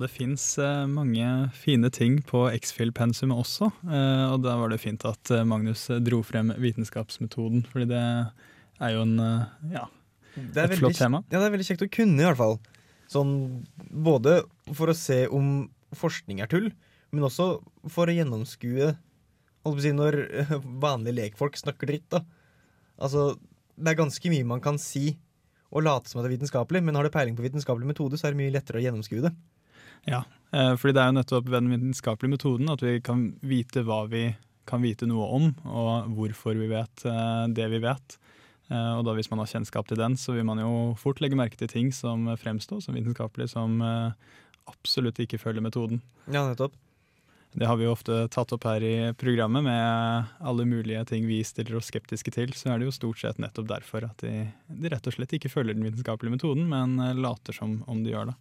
Det 0.00 0.10
fins 0.12 0.44
mange 0.90 1.26
fine 1.56 1.90
ting 1.94 2.18
på 2.26 2.44
X-Fill-pensumet 2.54 3.38
også. 3.38 3.70
eh, 3.88 4.24
og 4.32 4.42
da 4.44 4.56
var 4.60 4.72
det 4.72 4.80
fint 4.82 5.04
at 5.08 5.32
eh, 5.34 5.44
Magnus 5.48 5.88
eh, 5.90 6.00
dro 6.04 6.20
frem 6.26 6.52
vitenskapsmetoden, 6.60 7.64
fordi 7.70 7.88
det 7.92 8.02
er 8.80 8.94
jo 8.94 9.04
en 9.04 9.14
eh, 9.22 9.72
ja, 9.74 9.86
er 10.36 10.70
et 10.70 10.78
flott 10.78 10.98
tema. 10.98 11.22
Ja, 11.30 11.40
det 11.40 11.48
er 11.48 11.54
veldig 11.56 11.68
kjekt 11.70 11.86
å 11.86 11.90
kunne, 11.90 12.20
i 12.22 12.26
hvert 12.28 12.40
fall. 12.40 12.58
Sånn, 13.10 13.34
både 13.90 14.42
for 14.76 14.92
å 14.92 14.96
se 14.96 15.24
om 15.32 15.68
forskning 15.96 16.42
er 16.44 16.50
tull, 16.52 16.70
men 17.10 17.24
også 17.24 17.54
for 17.88 18.10
å 18.10 18.14
gjennomskue 18.14 18.92
holdt 19.64 19.78
på 19.78 19.80
å 19.80 19.84
si, 19.84 19.94
når 19.96 20.18
eh, 20.42 20.52
vanlige 20.82 21.16
lekfolk 21.22 21.56
snakker 21.60 21.90
dritt. 21.90 22.06
da. 22.12 22.22
Altså, 23.00 23.32
Det 23.78 23.92
er 23.92 24.02
ganske 24.02 24.30
mye 24.32 24.46
man 24.46 24.62
kan 24.64 24.78
si 24.80 25.16
og 25.68 25.84
late 25.84 26.08
som 26.08 26.20
at 26.20 26.24
det 26.24 26.32
er 26.32 26.38
vitenskapelig, 26.38 26.80
men 26.84 26.96
har 26.96 27.04
du 27.04 27.12
peiling 27.12 27.36
på 27.36 27.44
vitenskapelig 27.44 27.90
metode, 27.90 28.16
så 28.16 28.28
er 28.28 28.32
det 28.32 28.40
mye 28.40 28.54
lettere 28.54 28.80
å 28.80 28.84
gjennomskue 28.84 29.20
det. 29.26 29.34
Ja, 30.06 30.22
eh, 30.52 30.74
fordi 30.76 30.94
det 30.94 31.02
er 31.02 31.10
jo 31.10 31.18
nettopp 31.18 31.48
ved 31.48 31.62
den 31.62 31.72
vitenskapelige 31.72 32.36
metoden 32.36 32.70
at 32.72 32.84
vi 32.84 33.00
kan 33.04 33.32
vite 33.42 33.82
hva 33.86 34.04
vi 34.10 34.36
kan 34.68 34.82
vite 34.84 35.08
noe 35.08 35.26
om, 35.32 35.52
og 35.64 36.10
hvorfor 36.16 36.58
vi 36.58 36.68
vet 36.68 37.04
eh, 37.08 37.44
det 37.56 37.68
vi 37.72 37.80
vet. 37.82 38.18
Eh, 38.68 38.90
Og 38.98 39.04
da 39.06 39.14
Hvis 39.16 39.30
man 39.30 39.40
har 39.40 39.48
kjennskap 39.48 39.88
til 39.88 39.96
den, 39.96 40.16
så 40.16 40.34
vil 40.36 40.44
man 40.44 40.60
jo 40.60 40.94
fort 41.00 41.20
legge 41.20 41.36
merke 41.36 41.56
til 41.56 41.68
ting 41.68 41.92
som 41.92 42.28
fremstår 42.36 42.82
som 42.84 42.94
vitenskapelig, 42.94 43.48
som 43.54 43.80
absolutt 44.68 45.18
ikke 45.24 45.40
følger 45.40 45.64
metoden. 45.64 46.02
Ja, 46.28 46.44
nettopp. 46.44 46.74
Det 47.56 47.64
har 47.66 47.78
vi 47.80 47.86
jo 47.86 47.94
ofte 47.94 48.28
tatt 48.28 48.52
opp 48.52 48.66
her 48.68 48.84
i 48.84 49.12
programmet, 49.16 49.64
med 49.64 50.28
alle 50.44 50.66
mulige 50.68 51.00
ting 51.08 51.24
vi 51.26 51.40
stiller 51.48 51.78
oss 51.78 51.88
skeptiske 51.88 52.30
til. 52.30 52.52
Så 52.52 52.68
er 52.68 52.78
det 52.78 52.90
jo 52.90 52.92
stort 52.92 53.22
sett 53.22 53.40
nettopp 53.40 53.70
derfor 53.70 54.04
at 54.04 54.20
de, 54.20 54.50
de 54.68 54.90
rett 54.92 55.08
og 55.08 55.16
slett 55.16 55.32
ikke 55.32 55.48
følger 55.48 55.74
den 55.74 55.86
vitenskapelige 55.88 56.36
metoden, 56.36 56.68
men 56.68 57.00
later 57.16 57.56
som 57.56 57.80
om 57.88 58.04
de 58.04 58.12
gjør 58.12 58.34
det. 58.34 58.36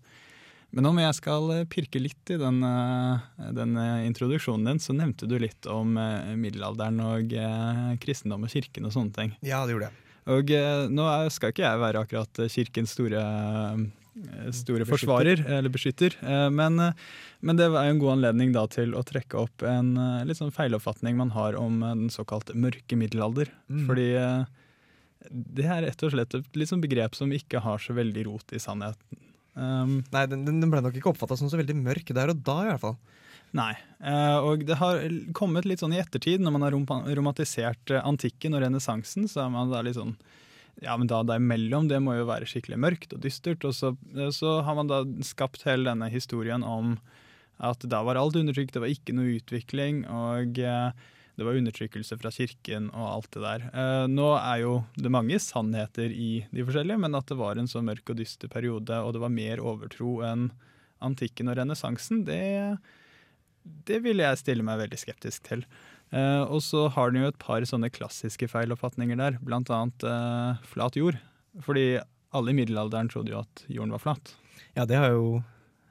Men 0.75 0.89
om 0.89 0.97
jeg 0.99 1.15
skal 1.15 1.51
eh, 1.55 1.67
pirke 1.69 1.99
litt 2.01 2.33
i 2.33 2.39
den, 2.39 2.59
eh, 2.65 3.51
den 3.55 3.77
eh, 3.79 4.07
introduksjonen 4.07 4.67
din, 4.73 4.81
så 4.83 4.95
nevnte 4.95 5.29
du 5.29 5.37
litt 5.39 5.67
om 5.71 5.95
middelalderen 6.37 6.99
og 7.03 7.31
kristendom 8.03 8.45
og 8.47 8.51
kirken 8.51 8.89
og 8.89 8.95
sånne 8.95 9.15
ting. 9.15 9.37
Ja, 9.47 9.63
det 9.65 9.75
gjorde 9.75 9.91
jeg. 9.91 10.03
Og 10.27 10.49
nå 10.91 11.05
skal 11.31 11.53
ikke 11.53 11.63
jeg 11.63 11.79
være 11.79 12.01
akkurat 12.03 12.39
kirkens 12.51 12.91
store, 12.97 13.21
store 14.51 14.83
Beskytter. 14.83 14.89
forsvarer, 14.91 15.43
eller 15.55 15.71
beskytter, 15.71 16.17
men, 16.51 16.75
men 17.39 17.59
det 17.59 17.69
er 17.69 17.77
en 17.79 18.01
god 18.01 18.17
anledning 18.17 18.51
da 18.51 18.65
til 18.67 18.91
å 18.91 19.05
trekke 19.07 19.39
opp 19.39 19.63
en 19.63 19.93
litt 20.27 20.41
sånn 20.41 20.51
feiloppfatning 20.51 21.15
man 21.15 21.31
har 21.31 21.55
om 21.55 21.79
den 21.79 22.11
såkalt 22.11 22.51
mørke 22.59 22.99
middelalder. 22.99 23.53
Mm. 23.71 23.85
Fordi 23.87 24.09
det 25.31 25.63
er 25.63 25.85
rett 25.87 26.03
og 26.03 26.11
slett 26.11 26.35
et 26.41 26.59
sånn 26.67 26.83
begrep 26.83 27.15
som 27.15 27.31
ikke 27.31 27.63
har 27.63 27.79
så 27.79 27.95
veldig 27.95 28.27
rot 28.27 28.51
i 28.51 28.59
sannheten. 28.59 29.23
Um, 29.57 30.01
Nei, 30.13 30.25
den, 30.29 30.45
den 30.45 30.69
ble 30.69 30.83
nok 30.85 30.97
ikke 30.99 31.09
oppfatta 31.11 31.37
som 31.39 31.49
så 31.49 31.57
veldig 31.57 31.75
mørk 31.79 32.13
der 32.13 32.29
og 32.33 32.43
da, 32.45 32.57
i 32.63 32.71
hvert 32.71 32.83
fall. 32.83 32.97
Nei, 33.57 33.71
eh, 34.03 34.37
og 34.43 34.65
det 34.67 34.75
har 34.77 34.99
kommet 35.37 35.65
litt 35.65 35.81
sånn 35.81 35.95
i 35.95 36.01
ettertid, 36.01 36.43
når 36.43 36.53
man 36.53 36.65
har 36.67 36.75
romantisert 37.17 37.93
eh, 37.95 38.03
antikken 38.03 38.57
og 38.57 38.61
renessansen, 38.65 39.25
så 39.31 39.45
er 39.45 39.53
man 39.53 39.71
da 39.71 39.81
litt 39.85 39.97
sånn 39.97 40.17
ja, 40.83 40.93
men 40.93 41.09
da 41.09 41.23
det 41.25 41.37
er 41.37 41.41
mellom, 41.41 41.87
det 41.89 41.97
må 42.03 42.13
jo 42.19 42.27
være 42.29 42.45
skikkelig 42.49 42.77
mørkt 42.77 43.15
og 43.15 43.23
dystert. 43.23 43.63
Og 43.65 43.73
så, 43.73 43.95
eh, 44.13 44.29
så 44.35 44.59
har 44.67 44.77
man 44.77 44.91
da 44.91 45.01
skapt 45.25 45.65
hele 45.65 45.89
denne 45.89 46.11
historien 46.13 46.65
om 46.65 46.97
at 47.57 47.81
da 47.89 48.03
var 48.05 48.19
alt 48.19 48.37
undertrykt, 48.37 48.75
det 48.75 48.83
var 48.83 48.93
ikke 48.93 49.15
noe 49.17 49.39
utvikling, 49.39 50.03
og 50.05 50.59
eh, 50.61 51.07
det 51.37 51.45
var 51.45 51.57
undertrykkelse 51.59 52.17
fra 52.17 52.31
kirken 52.33 52.89
og 52.91 53.07
alt 53.07 53.31
det 53.35 53.43
der. 53.43 53.65
Eh, 53.69 54.05
nå 54.09 54.29
er 54.39 54.61
jo 54.63 54.77
det 54.97 55.13
mange 55.13 55.37
sannheter 55.41 56.13
i 56.13 56.31
de 56.49 56.65
forskjellige, 56.65 56.99
men 57.03 57.17
at 57.17 57.29
det 57.29 57.37
var 57.37 57.61
en 57.61 57.69
så 57.69 57.83
mørk 57.85 58.09
og 58.13 58.17
dyster 58.19 58.49
periode, 58.51 58.97
og 58.97 59.13
det 59.13 59.21
var 59.21 59.33
mer 59.33 59.61
overtro 59.61 60.19
enn 60.25 60.49
antikken 61.05 61.51
og 61.51 61.59
renessansen, 61.59 62.23
det 62.25 62.41
det 63.87 63.99
vil 64.05 64.21
jeg 64.23 64.39
stille 64.39 64.65
meg 64.65 64.79
veldig 64.79 64.99
skeptisk 65.01 65.47
til. 65.49 65.63
Eh, 66.15 66.43
og 66.43 66.61
så 66.63 66.85
har 66.93 67.11
den 67.11 67.23
jo 67.23 67.31
et 67.31 67.41
par 67.41 67.63
sånne 67.67 67.89
klassiske 67.93 68.47
feiloppfatninger 68.51 69.19
der, 69.19 69.39
blant 69.43 69.71
annet 69.73 70.05
eh, 70.07 70.63
flat 70.71 70.95
jord. 70.99 71.19
Fordi 71.65 71.97
alle 72.35 72.53
i 72.53 72.57
middelalderen 72.57 73.11
trodde 73.11 73.33
jo 73.33 73.41
at 73.43 73.65
jorden 73.67 73.95
var 73.95 74.03
flat. 74.03 74.33
Ja, 74.77 74.85
det 74.87 74.99
har 74.99 75.13
jo 75.13 75.41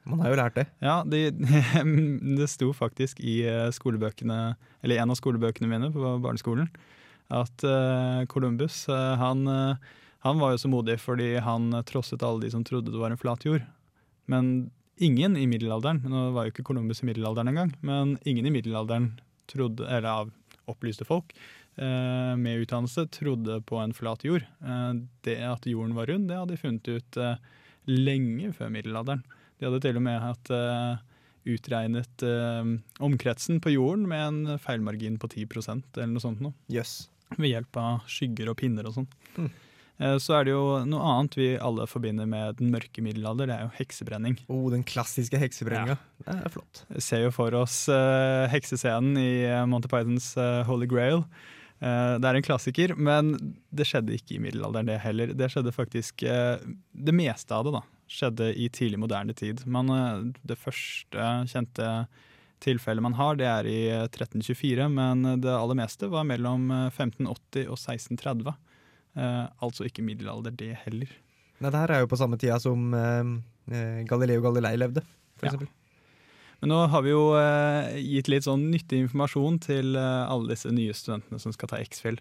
Man 0.06 0.22
har 0.22 0.30
jo 0.30 0.38
lært 0.38 0.58
det. 0.58 0.66
Ja, 0.84 1.00
det, 1.06 1.34
det 2.38 2.46
sto 2.50 2.70
faktisk 2.76 3.18
i 3.18 3.40
eh, 3.48 3.68
skolebøkene, 3.74 4.54
eller 4.86 5.02
en 5.02 5.12
av 5.12 5.18
skolebøkene 5.18 5.70
mine 5.70 5.90
på 5.94 6.14
barneskolen, 6.22 6.70
at 7.34 7.66
eh, 7.66 8.22
Columbus 8.30 8.84
eh, 8.92 9.14
han, 9.18 9.42
han 10.22 10.42
var 10.42 10.54
jo 10.54 10.62
så 10.62 10.70
modig 10.70 11.00
fordi 11.02 11.32
han 11.42 11.74
trosset 11.88 12.22
alle 12.22 12.44
de 12.44 12.52
som 12.54 12.62
trodde 12.66 12.94
det 12.94 13.02
var 13.02 13.10
en 13.10 13.20
flat 13.20 13.46
jord. 13.48 13.66
Men 14.30 14.70
ingen 15.02 15.36
i 15.36 15.48
middelalderen, 15.50 16.04
nå 16.06 16.28
var 16.36 16.46
jo 16.46 16.54
ikke 16.54 16.68
Columbus 16.70 17.02
i 17.02 17.10
middelalderen 17.10 17.50
engang, 17.50 17.74
men 17.82 18.14
ingen 18.24 18.46
i 18.46 18.54
middelalderen 18.54 19.16
trodde, 19.50 19.86
eller 19.90 20.10
av 20.22 20.34
opplyste 20.70 21.06
folk 21.06 21.34
med 21.76 22.62
utdannelse, 22.62 23.04
trodde 23.12 23.58
på 23.68 23.76
en 23.78 23.92
flat 23.94 24.24
jord. 24.24 24.46
Det 25.22 25.34
at 25.44 25.66
jorden 25.68 25.92
var 25.94 26.08
rund, 26.08 26.24
det 26.30 26.38
hadde 26.40 26.56
de 26.56 26.58
funnet 26.58 26.88
ut 26.88 27.18
lenge 27.86 28.48
før 28.56 28.72
middelalderen. 28.72 29.20
De 29.58 29.68
hadde 29.68 29.82
til 29.84 29.98
og 29.98 30.04
med 30.04 30.22
hatt 30.22 30.50
eh, 30.52 31.04
utregnet 31.56 32.24
eh, 32.26 32.72
omkretsen 33.04 33.60
på 33.62 33.72
jorden 33.76 34.08
med 34.10 34.24
en 34.26 34.58
feilmargin 34.62 35.20
på 35.22 35.30
10% 35.32 35.96
eller 35.96 36.12
noe 36.12 36.24
sånt 36.24 36.42
noe. 36.44 36.56
Yes. 36.72 37.06
Ved 37.36 37.50
hjelp 37.50 37.78
av 37.80 38.10
skygger 38.10 38.52
og 38.52 38.58
pinner 38.60 38.88
og 38.88 38.98
sånn. 38.98 39.08
Mm. 39.36 39.48
Eh, 39.98 40.16
Så 40.20 40.36
er 40.36 40.46
det 40.46 40.54
jo 40.54 40.64
noe 40.88 41.08
annet 41.14 41.36
vi 41.38 41.48
alle 41.56 41.88
forbinder 41.88 42.28
med 42.28 42.60
den 42.60 42.72
mørke 42.74 43.04
middelalder, 43.04 43.48
det 43.48 43.56
er 43.56 43.66
jo 43.66 43.74
heksebrenning. 43.78 44.38
Oh, 44.52 44.68
den 44.72 44.84
klassiske 44.86 45.40
heksebrenninga. 45.40 45.98
Det 46.26 46.36
er 46.36 46.52
flott. 46.52 46.84
Ser 47.02 47.26
jo 47.26 47.34
for 47.34 47.54
oss 47.56 47.84
uh, 47.88 48.44
heksescenen 48.52 49.16
i 49.20 49.30
Monty 49.70 49.90
Pythons 49.92 50.34
uh, 50.40 50.62
Holy 50.68 50.88
Grail. 50.90 51.24
Uh, 51.80 52.16
det 52.20 52.28
er 52.28 52.38
en 52.38 52.44
klassiker, 52.46 52.94
men 52.96 53.34
det 53.72 53.88
skjedde 53.88 54.16
ikke 54.16 54.36
i 54.36 54.42
middelalderen, 54.44 54.88
det 54.88 55.00
heller. 55.04 55.32
Det 55.36 55.50
skjedde 55.52 55.74
faktisk 55.76 56.24
Det 56.26 57.14
meste 57.16 57.56
av 57.56 57.66
det 57.66 57.74
da, 57.76 57.82
skjedde 58.10 58.52
i 58.54 58.68
tidlig 58.70 58.98
moderne 59.02 59.34
tid. 59.36 59.64
Man, 59.66 59.90
eh, 59.90 60.32
det 60.46 60.58
første 60.60 61.26
kjente 61.50 62.06
tilfellet 62.64 63.02
man 63.04 63.14
har, 63.18 63.36
det 63.36 63.46
er 63.50 63.66
i 63.68 63.78
eh, 63.92 64.04
1324, 64.08 64.88
men 64.92 65.40
det 65.42 65.50
aller 65.52 65.76
meste 65.78 66.08
var 66.12 66.24
mellom 66.28 66.70
eh, 66.70 66.86
1580 66.92 67.66
og 67.68 67.76
1630. 67.78 68.54
Eh, 69.16 69.42
altså 69.64 69.86
ikke 69.88 70.04
middelalder, 70.06 70.54
det 70.56 70.74
heller. 70.84 71.10
Nei, 71.60 71.70
det 71.72 71.80
her 71.80 71.92
er 71.96 72.02
jo 72.04 72.08
på 72.12 72.18
samme 72.20 72.36
tida 72.40 72.58
som 72.60 72.90
eh, 72.94 73.34
eh, 73.72 74.00
Galileo 74.08 74.42
Galilei 74.44 74.76
levde, 74.80 75.02
for 75.36 75.46
Ja. 75.48 75.52
eksempel. 75.54 75.72
Men 76.62 76.70
nå 76.72 76.76
har 76.88 77.02
vi 77.04 77.10
jo 77.12 77.22
eh, 77.36 77.98
gitt 78.00 78.30
litt 78.32 78.46
sånn 78.46 78.62
nyttig 78.72 79.02
informasjon 79.04 79.58
til 79.60 79.96
eh, 80.00 80.22
alle 80.32 80.54
disse 80.54 80.70
nye 80.72 80.94
studentene 80.96 81.36
som 81.42 81.52
skal 81.52 81.68
ta 81.68 81.76
X-Fill. 81.84 82.16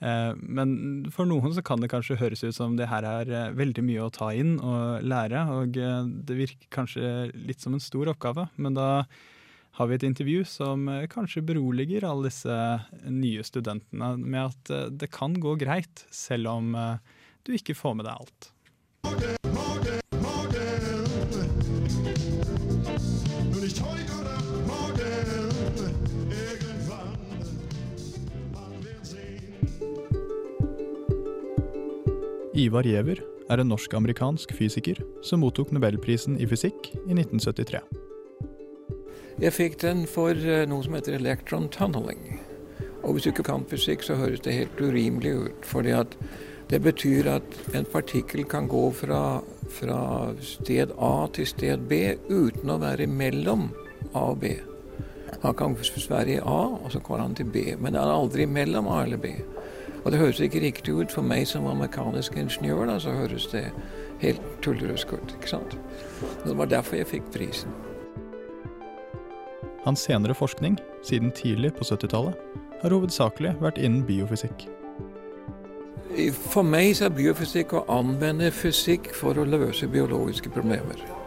Eh, 0.00 0.32
men 0.40 0.70
for 1.12 1.28
noen 1.28 1.52
så 1.52 1.64
kan 1.64 1.82
det 1.82 1.90
kanskje 1.92 2.18
høres 2.20 2.44
ut 2.44 2.56
som 2.56 2.78
det 2.78 2.88
her 2.88 3.04
er 3.06 3.32
eh, 3.32 3.50
veldig 3.56 3.84
mye 3.84 4.06
å 4.06 4.12
ta 4.14 4.30
inn 4.32 4.56
og 4.58 5.04
lære, 5.04 5.44
og 5.52 5.76
eh, 5.76 5.98
det 6.28 6.38
virker 6.38 6.72
kanskje 6.72 7.28
litt 7.36 7.60
som 7.60 7.76
en 7.76 7.84
stor 7.84 8.12
oppgave. 8.14 8.48
Men 8.56 8.78
da 8.78 8.88
har 9.78 9.90
vi 9.90 9.98
et 9.98 10.06
intervju 10.08 10.44
som 10.48 10.88
kanskje 11.12 11.44
beroliger 11.46 12.04
alle 12.08 12.26
disse 12.26 12.56
nye 13.06 13.44
studentene 13.46 14.16
med 14.18 14.42
at 14.48 14.72
det 14.98 15.12
kan 15.14 15.36
gå 15.40 15.54
greit, 15.60 16.04
selv 16.10 16.50
om 16.56 16.74
du 17.46 17.54
ikke 17.54 17.78
får 17.78 18.00
med 18.00 18.10
deg 18.10 18.18
alt. 18.18 18.50
Ivar 32.60 32.84
Giæver 32.84 33.22
er 33.48 33.60
en 33.62 33.70
norsk-amerikansk 33.72 34.50
fysiker 34.52 34.98
som 35.24 35.40
mottok 35.40 35.70
nobelprisen 35.72 36.34
i 36.36 36.48
fysikk 36.50 36.90
i 36.92 37.14
1973. 37.14 37.78
Jeg 39.40 39.54
fikk 39.56 39.78
den 39.80 40.02
for 40.10 40.36
eh, 40.36 40.66
noe 40.68 40.84
som 40.84 40.98
heter 40.98 41.16
electron 41.16 41.70
tunneling. 41.72 42.36
Og 43.00 43.14
hvis 43.14 43.24
du 43.24 43.30
ikke 43.30 43.46
kan 43.48 43.64
fysikk, 43.70 44.04
så 44.04 44.18
høres 44.20 44.42
det 44.44 44.58
helt 44.58 44.80
urimelig 44.80 45.32
ut. 45.46 45.64
fordi 45.64 45.94
det 46.70 46.82
betyr 46.82 47.30
at 47.38 47.56
en 47.74 47.88
partikkel 47.88 48.44
kan 48.44 48.68
gå 48.68 48.90
fra, 48.92 49.40
fra 49.68 50.34
sted 50.44 50.92
A 50.98 51.26
til 51.32 51.46
sted 51.46 51.88
B 51.88 52.12
uten 52.28 52.70
å 52.70 52.78
være 52.78 53.06
mellom 53.06 53.70
A 54.12 54.26
og 54.34 54.40
B. 54.44 54.52
Han 55.42 55.54
kan 55.54 55.76
være 56.10 56.36
i 56.36 56.38
A, 56.44 56.60
og 56.76 56.92
så 56.92 57.00
går 57.00 57.18
han 57.18 57.34
til 57.34 57.46
B, 57.46 57.72
men 57.78 57.94
han 57.94 58.04
er 58.04 58.20
aldri 58.20 58.46
mellom 58.46 58.88
A 58.88 59.04
eller 59.04 59.16
B. 59.16 59.32
Og 60.04 60.12
det 60.12 60.20
høres 60.20 60.40
ikke 60.40 60.62
riktig 60.64 60.94
ut 60.96 61.12
for 61.12 61.26
meg 61.26 61.46
som 61.48 61.66
var 61.68 61.76
mekanisk 61.76 62.36
ingeniør, 62.40 62.86
da, 62.88 62.96
så 63.02 63.12
høres 63.12 63.46
det 63.52 63.66
helt 64.22 64.42
tullerusk 64.64 65.12
ut. 65.12 65.36
ikke 65.36 65.52
sant? 65.52 65.76
Det 66.44 66.56
var 66.56 66.70
derfor 66.72 66.96
jeg 66.96 67.10
fikk 67.10 67.30
prisen. 67.34 67.72
Hans 69.84 70.00
senere 70.04 70.34
forskning, 70.34 70.78
siden 71.04 71.32
tidlig 71.32 71.74
på 71.74 71.84
70-tallet, 71.84 72.36
har 72.82 72.92
hovedsakelig 72.96 73.54
vært 73.60 73.80
innen 73.80 74.04
biofysikk. 74.08 74.68
For 76.50 76.66
meg 76.66 76.96
så 76.98 77.06
er 77.06 77.16
biofysikk 77.16 77.72
å 77.76 77.86
anvende 77.92 78.50
fysikk 78.52 79.12
for 79.16 79.38
å 79.38 79.46
løse 79.46 79.88
biologiske 79.88 80.52
problemer. 80.52 81.19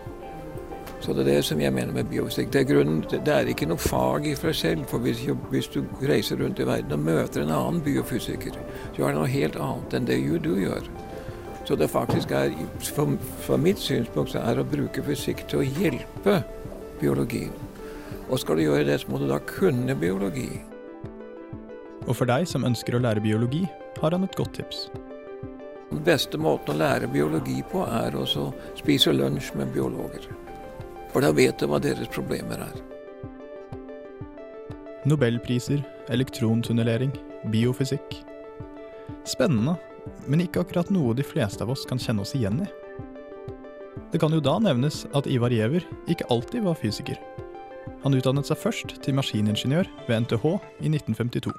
Så 1.03 1.11
det 1.11 1.25
er 1.25 1.33
det 1.33 1.45
som 1.45 1.59
jeg 1.59 1.73
mener 1.75 1.91
med 1.91 2.07
biofysikk. 2.07 2.53
Det 2.53 2.61
er, 2.61 2.67
grunnen, 2.69 3.01
det 3.11 3.27
er 3.27 3.49
ikke 3.51 3.67
noe 3.67 3.81
fag 3.81 4.27
i 4.29 4.35
seg 4.39 4.53
selv. 4.55 4.83
For 4.87 5.03
hvis, 5.03 5.25
hvis, 5.51 5.67
du 5.73 5.81
reiser 6.07 6.39
rundt 6.39 6.61
i 6.63 6.67
verden 6.67 6.95
og 6.95 7.01
møter 7.03 7.43
en 7.43 7.51
annen 7.51 7.81
biofysiker, 7.83 8.55
så 8.95 9.03
er 9.03 9.09
det 9.11 9.17
noe 9.17 9.27
helt 9.27 9.57
annet 9.59 9.95
enn 9.97 10.07
det 10.07 10.21
du 10.45 10.53
gjør. 10.61 10.87
Så 11.67 11.75
det 11.79 11.89
faktisk 11.91 12.31
er, 12.31 12.55
fra 12.79 13.57
mitt 13.59 13.79
synspunkt, 13.83 14.31
så 14.31 14.43
er 14.47 14.59
å 14.59 14.67
bruke 14.67 15.03
fysikk 15.03 15.43
til 15.51 15.59
å 15.59 15.67
hjelpe 15.67 16.37
biologien. 17.01 17.51
Og 18.29 18.39
skal 18.39 18.59
du 18.59 18.63
gjøre 18.63 18.87
det, 18.87 19.01
så 19.03 19.11
må 19.11 19.19
du 19.19 19.27
da 19.27 19.41
kunne 19.47 19.95
biologi. 19.99 20.49
Og 22.07 22.15
for 22.15 22.27
deg 22.27 22.47
som 22.47 22.63
ønsker 22.67 22.95
å 22.95 23.03
lære 23.03 23.23
biologi, 23.23 23.65
har 23.99 24.15
han 24.15 24.23
et 24.23 24.39
godt 24.39 24.55
tips. 24.59 24.87
Den 25.91 26.03
beste 26.07 26.39
måten 26.39 26.73
å 26.73 26.79
lære 26.79 27.11
biologi 27.11 27.59
på, 27.71 27.83
er 27.87 28.15
å 28.15 28.23
spise 28.79 29.11
lunsj 29.15 29.51
med 29.59 29.75
biologer. 29.75 30.31
For 31.13 31.21
da 31.21 31.30
vet 31.36 31.60
du 31.62 31.69
hva 31.69 31.78
deres 31.82 32.10
problemer 32.10 32.58
er. 32.65 32.78
Nobelpriser, 35.06 35.84
elektrontunnelering, 36.10 37.12
biofysikk. 37.54 38.17
Spennende, 39.28 39.76
men 40.28 40.41
ikke 40.43 40.63
akkurat 40.63 40.89
noe 40.93 41.13
de 41.15 41.26
fleste 41.28 41.63
av 41.63 41.73
oss 41.73 41.86
kan 41.88 42.02
kjenne 42.02 42.23
oss 42.23 42.34
igjen 42.38 42.63
i. 42.65 42.69
Det 44.13 44.21
kan 44.21 44.34
jo 44.34 44.41
da 44.43 44.58
nevnes 44.62 45.04
at 45.17 45.28
Ivar 45.30 45.54
Giæver 45.54 45.86
ikke 46.10 46.28
alltid 46.34 46.65
var 46.65 46.78
fysiker. 46.80 47.19
Han 48.04 48.15
utdannet 48.17 48.49
seg 48.49 48.60
først 48.60 48.97
til 49.04 49.15
maskiningeniør 49.17 49.89
ved 50.08 50.26
NTH 50.26 50.45
i 50.84 50.91
1952. 50.91 51.54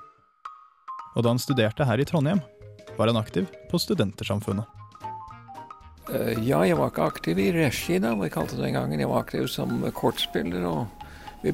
Og 1.14 1.22
da 1.22 1.30
han 1.30 1.42
studerte 1.42 1.86
her 1.86 2.00
i 2.02 2.06
Trondheim, 2.08 2.42
var 2.98 3.10
han 3.10 3.18
aktiv 3.18 3.48
på 3.70 3.80
Studentersamfunnet. 3.80 4.66
Eh, 6.14 6.38
Ja, 6.46 6.62
jeg 6.66 6.76
var 6.78 6.92
ikke 6.92 7.08
aktiv 7.08 7.38
i 7.38 7.50
regi 7.52 7.98
da, 8.02 8.14
vi 8.18 8.30
kalte 8.30 8.56
det 8.56 8.64
den 8.66 8.76
gangen. 8.76 9.00
Jeg 9.00 9.10
var 9.10 9.24
aktiv 9.24 9.46
som 9.50 9.82
kortspiller, 9.92 10.64
og 10.66 10.86
vi, 11.42 11.52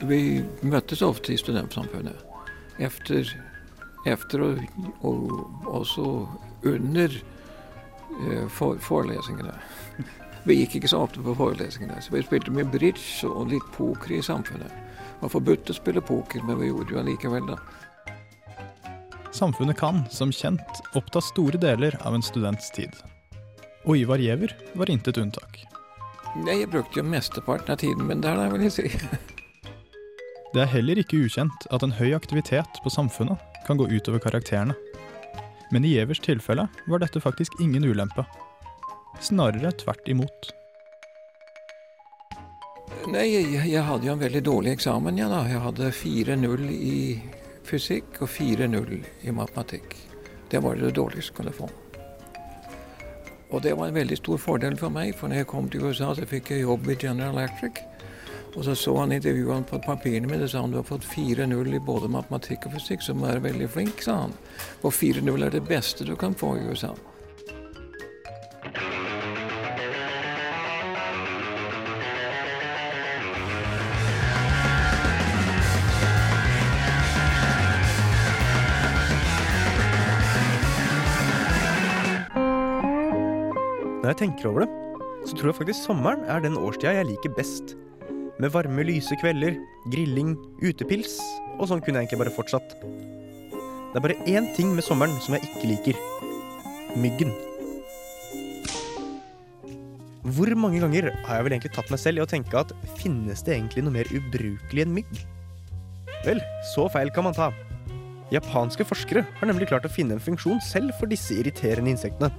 vi 0.00 0.20
møttes 0.62 1.02
ofte 1.02 1.34
i 1.34 1.40
studentsamfunnet. 1.40 2.16
Efter, 2.80 3.28
efter 4.06 4.42
og, 4.42 4.64
og 5.02 5.76
også 5.82 6.06
under 6.64 7.12
eh, 7.12 8.48
for, 8.48 8.80
forelesningene. 8.80 9.54
Vi 10.44 10.56
gikk 10.58 10.80
ikke 10.80 10.90
så 10.90 11.04
ofte 11.04 11.22
på 11.22 11.36
forelesningene, 11.38 12.00
så 12.02 12.16
vi 12.16 12.24
spilte 12.24 12.50
mye 12.50 12.66
bridge 12.66 13.28
og 13.28 13.52
litt 13.52 13.68
poker 13.76 14.16
i 14.16 14.24
samfunnet. 14.26 14.72
Det 14.72 15.28
var 15.28 15.36
forbudt 15.36 15.70
å 15.70 15.76
spille 15.76 16.02
poker, 16.02 16.42
men 16.42 16.58
vi 16.58 16.72
gjorde 16.72 16.96
jo 16.96 16.98
allikevel 16.98 17.46
da. 17.52 17.60
Samfunnet 19.32 19.78
kan, 19.78 20.02
som 20.10 20.32
kjent, 20.34 20.82
oppta 20.98 21.22
store 21.22 21.60
deler 21.62 21.94
av 22.02 22.18
en 22.18 22.26
students 22.26 22.74
tid. 22.74 22.90
Og 23.84 23.98
Ivar 23.98 24.22
Giæver 24.22 24.54
var 24.78 24.90
intet 24.90 25.18
unntak. 25.18 25.64
Jeg 26.46 26.70
brukte 26.70 27.00
jo 27.00 27.04
mesteparten 27.04 27.74
av 27.74 27.80
tiden 27.82 28.06
min 28.08 28.22
der, 28.22 28.38
vil 28.52 28.62
jeg 28.68 28.72
si. 28.72 28.88
Det 30.52 30.60
er 30.60 30.68
heller 30.68 31.00
ikke 31.00 31.24
ukjent 31.24 31.66
at 31.72 31.82
en 31.84 31.94
høy 31.96 32.12
aktivitet 32.16 32.80
på 32.84 32.92
samfunnet 32.92 33.40
kan 33.66 33.78
gå 33.80 33.88
utover 33.88 34.20
karakterene. 34.20 34.76
Men 35.72 35.84
i 35.88 35.94
Gjevers 35.94 36.20
tilfelle 36.20 36.66
var 36.86 37.00
dette 37.00 37.20
faktisk 37.24 37.56
ingen 37.60 37.84
ulempe. 37.88 38.26
Snarere 39.20 39.72
tvert 39.80 40.08
imot. 40.12 40.50
Nei, 43.08 43.26
jeg, 43.32 43.62
jeg 43.72 43.82
hadde 43.88 44.06
jo 44.06 44.12
en 44.14 44.22
veldig 44.22 44.42
dårlig 44.46 44.76
eksamen, 44.76 45.18
ja 45.18 45.30
da. 45.32 45.42
Jeg 45.48 45.64
hadde 45.64 45.92
4-0 45.96 46.68
i 46.76 46.96
fysikk 47.66 48.20
og 48.22 48.30
4-0 48.30 48.98
i 49.26 49.34
matematikk. 49.34 49.96
Det 50.52 50.60
var 50.62 50.76
det 50.76 50.92
dårligste 51.00 51.32
jeg 51.32 51.40
kunne 51.40 51.56
få. 51.56 51.72
Og 53.52 53.62
det 53.62 53.74
var 53.76 53.88
en 53.88 53.94
veldig 53.94 54.16
stor 54.16 54.40
fordel 54.40 54.76
for 54.80 54.92
meg, 54.92 55.12
for 55.16 55.28
når 55.28 55.42
jeg 55.42 55.50
kom 55.50 55.68
til 55.70 55.84
USA, 55.84 56.14
så 56.16 56.26
fikk 56.28 56.54
jeg 56.54 56.64
jobb 56.64 56.88
i 56.88 56.96
General 56.96 57.36
Electric. 57.36 57.82
Og 58.56 58.64
så 58.64 58.74
så 58.76 58.96
han 58.98 59.12
intervjuet 59.12 59.68
på 59.68 59.80
papirene 59.84 60.28
mine 60.28 60.44
og 60.44 60.50
sa 60.52 60.60
han 60.60 60.72
du 60.72 60.78
har 60.80 60.88
fått 60.88 61.06
4-0 61.08 61.76
i 61.76 61.80
både 61.86 62.10
matematikk 62.12 62.66
og 62.68 62.76
fysikk, 62.76 63.04
så 63.04 63.14
må 63.14 63.26
du 63.26 63.32
være 63.32 63.46
veldig 63.48 63.68
flink, 63.72 64.02
sa 64.04 64.18
han. 64.26 64.36
Og 64.82 64.92
4-0 64.92 65.46
er 65.46 65.54
det 65.54 65.64
beste 65.68 66.08
du 66.08 66.16
kan 66.16 66.36
få 66.36 66.56
i 66.58 66.68
USA. 66.68 66.92
Tenker 84.22 84.50
over 84.50 84.64
det, 84.64 84.70
så 85.26 85.36
tror 85.36 85.50
jeg 85.50 85.58
faktisk 85.60 85.86
sommeren 85.86 86.24
er 86.30 86.42
den 86.42 86.58
årstida 86.58 86.94
jeg 86.96 87.10
liker 87.12 87.34
best. 87.36 87.76
Med 88.40 88.50
varme, 88.54 88.82
lyse 88.86 89.16
kvelder, 89.20 89.58
grilling, 89.92 90.34
utepils, 90.62 91.18
og 91.58 91.68
sånn 91.70 91.82
kunne 91.82 92.00
jeg 92.00 92.08
egentlig 92.08 92.22
bare 92.24 92.34
fortsatt. 92.34 92.76
Det 93.92 94.00
er 94.00 94.04
bare 94.06 94.20
én 94.30 94.48
ting 94.56 94.72
med 94.74 94.86
sommeren 94.86 95.18
som 95.22 95.36
jeg 95.36 95.46
ikke 95.50 95.68
liker. 95.68 95.98
Myggen. 96.98 97.32
Hvor 100.32 100.52
mange 100.56 100.80
ganger 100.80 101.10
har 101.26 101.38
jeg 101.38 101.44
vel 101.44 101.54
egentlig 101.56 101.74
tatt 101.74 101.90
meg 101.92 102.00
selv 102.00 102.20
i 102.20 102.24
å 102.24 102.30
tenke 102.30 102.56
at 102.56 102.72
finnes 103.00 103.42
det 103.44 103.56
egentlig 103.56 103.84
noe 103.84 103.96
mer 103.98 104.10
ubrukelig 104.16 104.86
enn 104.86 104.94
mygg? 104.96 105.12
Vel, 106.22 106.40
så 106.72 106.86
feil 106.94 107.10
kan 107.14 107.26
man 107.26 107.36
ta. 107.36 107.50
Japanske 108.32 108.86
forskere 108.88 109.26
har 109.40 109.50
nemlig 109.50 109.68
klart 109.68 109.84
å 109.84 109.92
finne 109.92 110.16
en 110.16 110.22
funksjon 110.22 110.62
selv 110.64 110.94
for 110.96 111.10
disse 111.10 111.36
irriterende 111.36 111.92
insektene. 111.92 112.30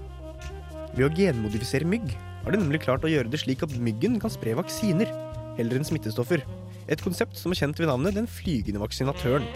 Ved 0.94 1.08
å 1.08 1.14
genmodifisere 1.18 1.88
mygg 1.90 2.12
har 2.44 2.54
de 2.54 2.60
nemlig 2.60 2.84
klart 2.84 3.06
å 3.06 3.10
gjøre 3.10 3.32
det 3.34 3.40
slik 3.42 3.64
at 3.66 3.74
myggen 3.82 4.20
kan 4.22 4.30
spre 4.30 4.54
vaksiner 4.60 5.10
heller 5.58 5.80
enn 5.80 5.88
smittestoffer. 5.88 6.44
Et 6.92 7.02
konsept 7.02 7.40
som 7.40 7.54
er 7.54 7.58
kjent 7.58 7.80
ved 7.82 7.90
navnet 7.90 8.14
den 8.18 8.28
flygende 8.30 8.82
vaksinatøren. 8.84 9.48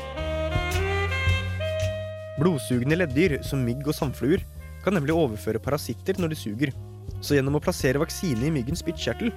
Blodsugende 2.37 2.97
leddyr 2.97 3.37
som 3.45 3.61
mygg 3.65 3.85
og 3.85 3.97
sandfluer 3.97 4.41
kan 4.85 4.97
nemlig 4.97 5.13
overføre 5.13 5.61
parasitter 5.61 6.17
når 6.21 6.33
de 6.33 6.39
suger. 6.39 6.73
Så 7.21 7.37
gjennom 7.37 7.57
å 7.59 7.61
plassere 7.61 8.01
vaksine 8.01 8.47
i 8.47 8.53
myggens 8.53 8.81
spyttkjertel 8.81 9.29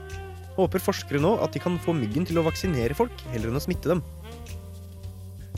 håper 0.57 0.85
forskere 0.85 1.21
nå 1.21 1.35
at 1.45 1.53
de 1.53 1.63
kan 1.63 1.77
få 1.85 1.93
myggen 1.97 2.27
til 2.29 2.41
å 2.41 2.47
vaksinere 2.49 2.97
folk 2.97 3.25
heller 3.35 3.53
enn 3.53 3.61
å 3.61 3.65
smitte 3.65 3.93
dem. 3.93 4.03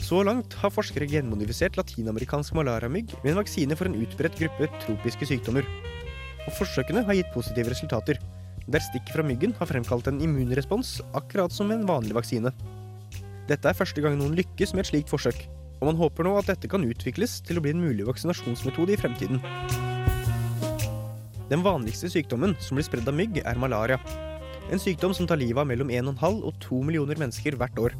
Så 0.03 0.19
langt 0.27 0.55
har 0.59 0.73
forskere 0.73 1.07
genmodifisert 1.07 1.79
latinamerikansk 1.79 2.55
malariamygg 2.57 3.15
med 3.21 3.31
en 3.31 3.39
vaksine 3.39 3.79
for 3.79 3.87
en 3.87 3.99
utbredt 4.03 4.39
gruppe 4.39 4.67
tropiske 4.83 5.29
sykdommer. 5.29 5.67
Og 6.47 6.55
forsøkene 6.57 7.03
har 7.07 7.17
gitt 7.17 7.33
positive 7.33 7.71
resultater, 7.71 8.19
der 8.67 8.83
stikket 8.83 9.15
fra 9.15 9.25
myggen 9.27 9.55
har 9.59 9.67
fremkalt 9.67 10.07
en 10.07 10.21
immunrespons, 10.23 11.01
akkurat 11.15 11.51
som 11.51 11.71
en 11.71 11.85
vanlig 11.87 12.15
vaksine. 12.15 12.53
Dette 13.49 13.67
er 13.67 13.75
første 13.75 14.03
gang 14.03 14.15
noen 14.19 14.35
lykkes 14.37 14.71
med 14.73 14.85
et 14.85 14.91
slikt 14.93 15.11
forsøk, 15.11 15.41
og 15.81 15.89
man 15.89 15.99
håper 15.99 16.23
nå 16.23 16.37
at 16.39 16.47
dette 16.47 16.69
kan 16.71 16.85
utvikles 16.87 17.41
til 17.43 17.59
å 17.59 17.63
bli 17.63 17.73
en 17.75 17.83
mulig 17.83 18.07
vaksinasjonsmetode 18.07 18.95
i 18.95 18.99
fremtiden. 18.99 19.43
Den 21.51 21.63
vanligste 21.65 22.07
sykdommen 22.09 22.55
som 22.63 22.79
blir 22.79 22.87
spredd 22.87 23.09
av 23.11 23.17
mygg, 23.17 23.41
er 23.43 23.59
malaria. 23.59 23.99
En 24.71 24.79
sykdom 24.79 25.11
som 25.13 25.27
tar 25.27 25.41
livet 25.41 25.59
av 25.59 25.67
mellom 25.67 25.91
1,5 25.91 26.39
og 26.47 26.55
2 26.63 26.79
millioner 26.87 27.19
mennesker 27.19 27.59
hvert 27.59 27.81
år. 27.83 27.97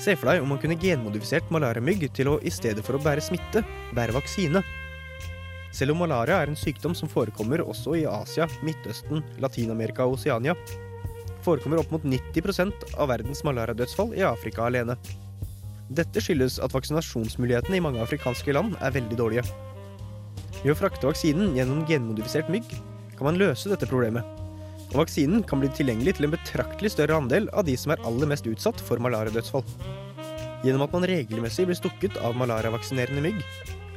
Se 0.00 0.16
for 0.16 0.32
deg 0.32 0.40
om 0.42 0.48
man 0.50 0.60
kunne 0.60 0.78
genmodifisert 0.80 1.52
malariamygg 1.52 2.08
til 2.16 2.32
å 2.32 2.38
i 2.42 2.50
stedet 2.50 2.82
for 2.84 2.96
å 2.96 3.02
bære 3.04 3.22
smitte, 3.24 3.62
bære 3.94 4.16
vaksine. 4.16 4.64
Selv 5.72 5.94
om 5.94 6.02
malaria 6.04 6.42
er 6.42 6.50
en 6.52 6.58
sykdom 6.58 6.94
som 6.96 7.08
forekommer 7.08 7.62
også 7.64 7.96
i 7.96 8.04
Asia, 8.08 8.44
Midtøsten, 8.66 9.24
Latin-Amerika 9.40 10.04
og 10.04 10.18
Oseania, 10.18 10.54
forekommer 11.42 11.80
opp 11.80 11.90
mot 11.94 12.04
90% 12.04 12.92
av 13.00 13.08
verdens 13.10 13.40
malariadødsfall 13.46 14.12
i 14.18 14.24
Afrika 14.28 14.66
alene. 14.68 14.98
Dette 15.92 16.22
skyldes 16.24 16.58
at 16.62 16.72
vaksinasjonsmulighetene 16.76 17.80
i 17.80 17.84
mange 17.84 18.00
afrikanske 18.04 18.54
land 18.54 18.76
er 18.80 18.94
veldig 18.94 19.18
dårlige. 19.18 19.44
Ved 20.62 20.74
å 20.74 20.78
frakte 20.78 21.08
vaksinen 21.08 21.56
gjennom 21.56 21.82
genmodifisert 21.88 22.52
mygg 22.52 22.68
kan 23.16 23.26
man 23.26 23.40
løse 23.40 23.72
dette 23.72 23.88
problemet. 23.90 24.24
Og 24.92 25.02
vaksinen 25.02 25.42
kan 25.48 25.60
bli 25.62 25.72
tilgjengelig 25.72 26.18
til 26.18 26.28
en 26.28 26.34
betraktelig 26.36 26.92
større 26.92 27.16
andel 27.16 27.48
av 27.56 27.64
de 27.66 27.74
som 27.80 27.94
er 27.94 28.02
aller 28.06 28.28
mest 28.28 28.46
utsatt 28.48 28.80
for 28.84 29.00
malariadødsfall. 29.02 29.64
Gjennom 30.62 30.84
at 30.84 30.92
man 30.94 31.08
regelmessig 31.08 31.66
blir 31.66 31.80
stukket 31.80 32.18
av 32.22 32.36
malariavaksinerende 32.38 33.24
mygg, 33.24 33.40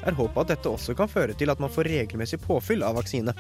er 0.04 0.18
håpet 0.18 0.42
at 0.44 0.52
dette 0.56 0.72
også 0.72 0.96
kan 0.98 1.10
føre 1.12 1.38
til 1.38 1.54
at 1.54 1.62
man 1.64 1.72
får 1.72 1.90
regelmessig 1.92 2.42
påfyll 2.44 2.84
av 2.86 2.98
vaksine. 3.00 3.34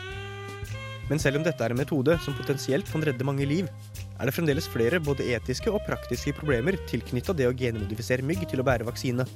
Men 1.09 1.21
selv 1.21 1.37
om 1.39 1.45
dette 1.45 1.61
er 1.61 1.73
en 1.73 1.79
metode 1.79 2.15
som 2.23 2.37
potensielt 2.37 2.87
kan 2.89 3.03
redde 3.05 3.27
mange 3.27 3.45
liv, 3.45 3.67
er 4.15 4.25
det 4.25 4.33
fremdeles 4.33 4.69
flere 4.71 5.01
både 5.03 5.27
etiske 5.35 5.69
og 5.69 5.83
praktiske 5.85 6.33
problemer 6.37 6.79
tilknytta 6.89 7.35
det 7.37 7.49
å 7.49 7.53
genmodifisere 7.57 8.25
mygg 8.25 8.47
til 8.49 8.63
å 8.63 8.65
bære 8.65 8.87
vaksine. 8.87 9.27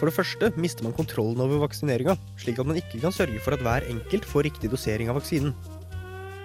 For 0.00 0.10
det 0.10 0.16
første 0.16 0.48
mister 0.58 0.82
man 0.82 0.96
kontrollen 0.96 1.38
over 1.44 1.60
vaksineringa, 1.62 2.16
slik 2.42 2.58
at 2.58 2.66
man 2.66 2.80
ikke 2.80 2.98
kan 3.04 3.14
sørge 3.14 3.38
for 3.44 3.54
at 3.54 3.62
hver 3.62 3.86
enkelt 3.92 4.26
får 4.26 4.48
riktig 4.48 4.72
dosering 4.72 5.12
av 5.12 5.20
vaksinen. 5.20 5.54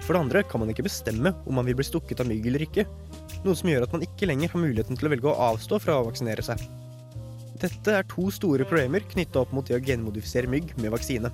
For 0.04 0.14
det 0.14 0.20
andre 0.22 0.44
kan 0.46 0.62
man 0.62 0.70
ikke 0.70 0.86
bestemme 0.86 1.34
om 1.42 1.58
man 1.58 1.66
vil 1.66 1.80
bli 1.80 1.88
stukket 1.88 2.22
av 2.22 2.30
mygg 2.30 2.46
eller 2.46 2.68
ikke, 2.68 2.86
noe 3.42 3.58
som 3.58 3.72
gjør 3.72 3.88
at 3.88 3.96
man 3.96 4.06
ikke 4.06 4.30
lenger 4.30 4.54
har 4.54 4.62
muligheten 4.62 5.00
til 5.00 5.08
å 5.08 5.12
velge 5.16 5.32
å 5.32 5.38
avstå 5.50 5.80
fra 5.82 5.98
å 5.98 6.06
vaksinere 6.06 6.44
seg. 6.46 6.62
Dette 7.58 7.90
er 7.90 8.06
to 8.06 8.28
store 8.30 8.66
problemer 8.68 9.02
knytta 9.10 9.40
opp 9.42 9.54
mot 9.56 9.66
det 9.66 9.78
å 9.78 9.82
genmodifisere 9.82 10.50
mygg 10.50 10.76
med 10.78 10.92
vaksine. 10.94 11.30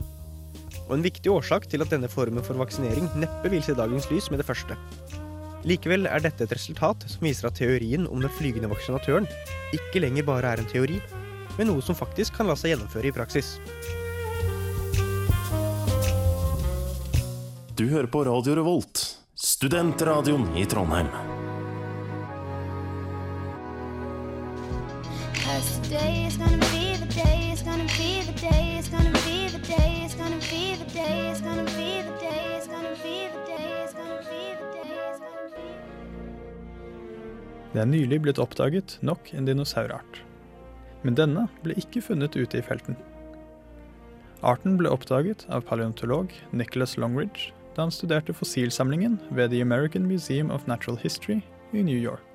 Og 0.87 0.95
en 0.97 1.05
viktig 1.05 1.29
årsak 1.33 1.67
til 1.69 1.85
at 1.85 1.93
denne 1.93 2.09
formen 2.09 2.45
for 2.45 2.57
vaksinering 2.61 3.11
neppe 3.21 3.53
vil 3.53 3.65
se 3.65 3.77
dagens 3.77 4.09
lys 4.13 4.31
med 4.33 4.41
det 4.41 4.49
første. 4.49 4.77
Likevel 5.69 6.09
er 6.09 6.25
dette 6.25 6.45
et 6.45 6.57
resultat 6.57 7.05
som 7.09 7.25
viser 7.25 7.49
at 7.49 7.57
teorien 7.61 8.09
om 8.09 8.25
den 8.25 8.33
flygende 8.37 8.69
vaksinatøren 8.73 9.29
ikke 9.77 10.01
lenger 10.05 10.27
bare 10.29 10.53
er 10.53 10.65
en 10.65 10.69
teori, 10.69 10.99
men 11.59 11.71
noe 11.71 11.85
som 11.85 11.97
faktisk 11.97 12.37
kan 12.39 12.49
la 12.49 12.57
seg 12.57 12.75
gjennomføre 12.75 13.09
i 13.09 13.15
praksis. 13.17 13.57
Du 17.77 17.89
hører 17.91 18.09
på 18.09 18.25
Radio 18.29 18.57
Revolt, 18.61 19.07
studentradioen 19.35 20.53
i 20.61 20.69
Trondheim. 20.69 21.44
Cause 25.95 26.03
it's 26.03 26.37
gonna 26.37 26.59
be 26.75 26.97
the 26.97 27.07
day, 27.15 27.53
it's 27.53 27.63
gonna 27.63 27.87
be 27.87 28.23
the 28.27 28.33
day, 28.41 28.79
it's 28.79 28.89
gonna 28.89 29.13
be 29.23 29.47
the 29.55 29.59
day, 29.63 30.03
it's 30.05 30.15
gonna 30.15 30.41
be 30.51 30.75
the 30.75 30.87
day, 30.91 31.31
it's 31.31 31.41
gonna 31.41 31.65
be 31.79 32.03
the 32.03 32.11
day, 32.19 32.57
it's 32.57 32.67
gonna 32.67 32.97
be 33.05 33.29
the 33.31 33.39
day, 33.47 33.85
it's 33.85 33.95
gonna 33.95 34.19
be 34.19 34.43
the 34.59 34.67
day, 34.75 34.91
it's 35.13 35.21
gonna 35.23 35.51
be 35.55 35.63
Det 37.73 37.81
er 37.81 37.87
nylig 37.87 38.21
blitt 38.23 38.43
oppdaget 38.43 38.99
nok 39.03 39.31
en 39.35 39.47
dinosaurart. 39.47 40.25
Men 41.07 41.15
denne 41.15 41.47
ble 41.63 41.79
ikke 41.79 42.03
funnet 42.03 42.35
ute 42.35 42.59
i 42.59 42.67
felten. 42.67 42.99
Arten 44.43 44.75
ble 44.81 44.91
oppdaget 44.91 45.47
av 45.47 45.63
paleontolog 45.63 46.35
Nicholas 46.51 46.99
Longridge 46.99 47.53
da 47.77 47.87
han 47.87 47.95
studerte 47.95 48.35
fossilsamlingen 48.35 49.21
ved 49.31 49.55
The 49.55 49.63
American 49.63 50.11
Museum 50.11 50.51
of 50.51 50.67
Natural 50.67 50.99
History 50.99 51.45
i 51.73 51.83
New 51.87 51.99
York. 51.99 52.35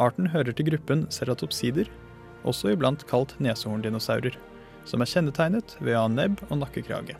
Arten 0.00 0.30
hører 0.32 0.56
til 0.56 0.70
gruppen 0.70 1.04
ceratopsider, 1.12 1.90
også 2.48 2.72
iblant 2.72 3.04
kalt 3.10 3.34
neshorndinosaurer, 3.42 4.36
som 4.88 5.04
er 5.04 5.10
kjennetegnet 5.10 5.76
ved 5.80 5.96
å 5.96 6.06
ha 6.06 6.12
nebb 6.12 6.40
og 6.48 6.62
nakkekrage. 6.62 7.18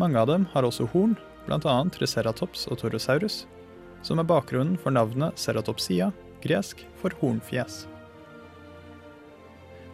Mange 0.00 0.18
av 0.18 0.26
dem 0.32 0.48
har 0.50 0.66
også 0.66 0.88
horn, 0.90 1.14
bl.a. 1.46 1.76
Triceratops 1.94 2.66
og 2.70 2.80
Torosaurus, 2.82 3.44
som 4.02 4.18
er 4.18 4.26
bakgrunnen 4.26 4.78
for 4.80 4.94
navnet 4.96 5.38
ceratopsia, 5.38 6.10
gresk 6.42 6.82
for 6.98 7.14
hornfjes. 7.20 7.84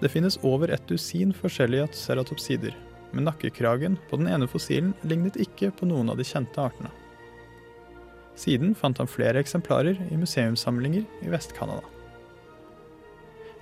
Det 0.00 0.12
finnes 0.12 0.36
over 0.44 0.70
et 0.72 0.84
dusin 0.88 1.32
forskjellige 1.36 1.90
ceratopsider, 1.96 2.76
men 3.12 3.28
nakkekragen 3.28 3.96
på 4.10 4.20
den 4.20 4.28
ene 4.32 4.48
fossilen 4.48 4.92
lignet 5.08 5.38
ikke 5.40 5.72
på 5.76 5.88
noen 5.88 6.12
av 6.12 6.20
de 6.20 6.26
kjente 6.28 6.60
artene. 6.60 6.92
Siden 8.36 8.74
fant 8.76 8.98
han 9.00 9.08
flere 9.08 9.40
eksemplarer 9.40 9.98
i 10.12 10.16
museumssamlinger 10.20 11.06
i 11.24 11.30
Vest-Canada. 11.32 11.84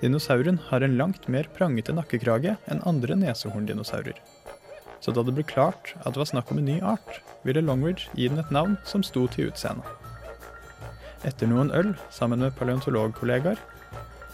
Dinosauren 0.03 0.59
har 0.69 0.83
en 0.83 0.97
langt 0.99 1.29
mer 1.33 1.47
prangete 1.57 1.95
nakkekrage 1.95 2.57
enn 2.69 2.83
andre 2.85 3.17
nesehorndinosaurer. 3.17 4.19
Så 5.01 5.13
da 5.15 5.23
det 5.25 5.35
ble 5.37 5.45
klart 5.47 5.95
at 6.03 6.15
det 6.15 6.21
var 6.21 6.29
snakk 6.29 6.51
om 6.53 6.61
en 6.61 6.69
ny 6.69 6.81
art, 6.83 7.21
ville 7.45 7.63
Longridge 7.65 8.11
gi 8.17 8.29
den 8.29 8.43
et 8.43 8.53
navn 8.53 8.77
som 8.89 9.05
sto 9.07 9.27
til 9.31 9.53
utseendet. 9.53 9.87
Etter 11.25 11.49
noen 11.49 11.73
øl 11.73 11.95
sammen 12.13 12.43
med 12.45 12.57
paleontologkollegaer 12.59 13.61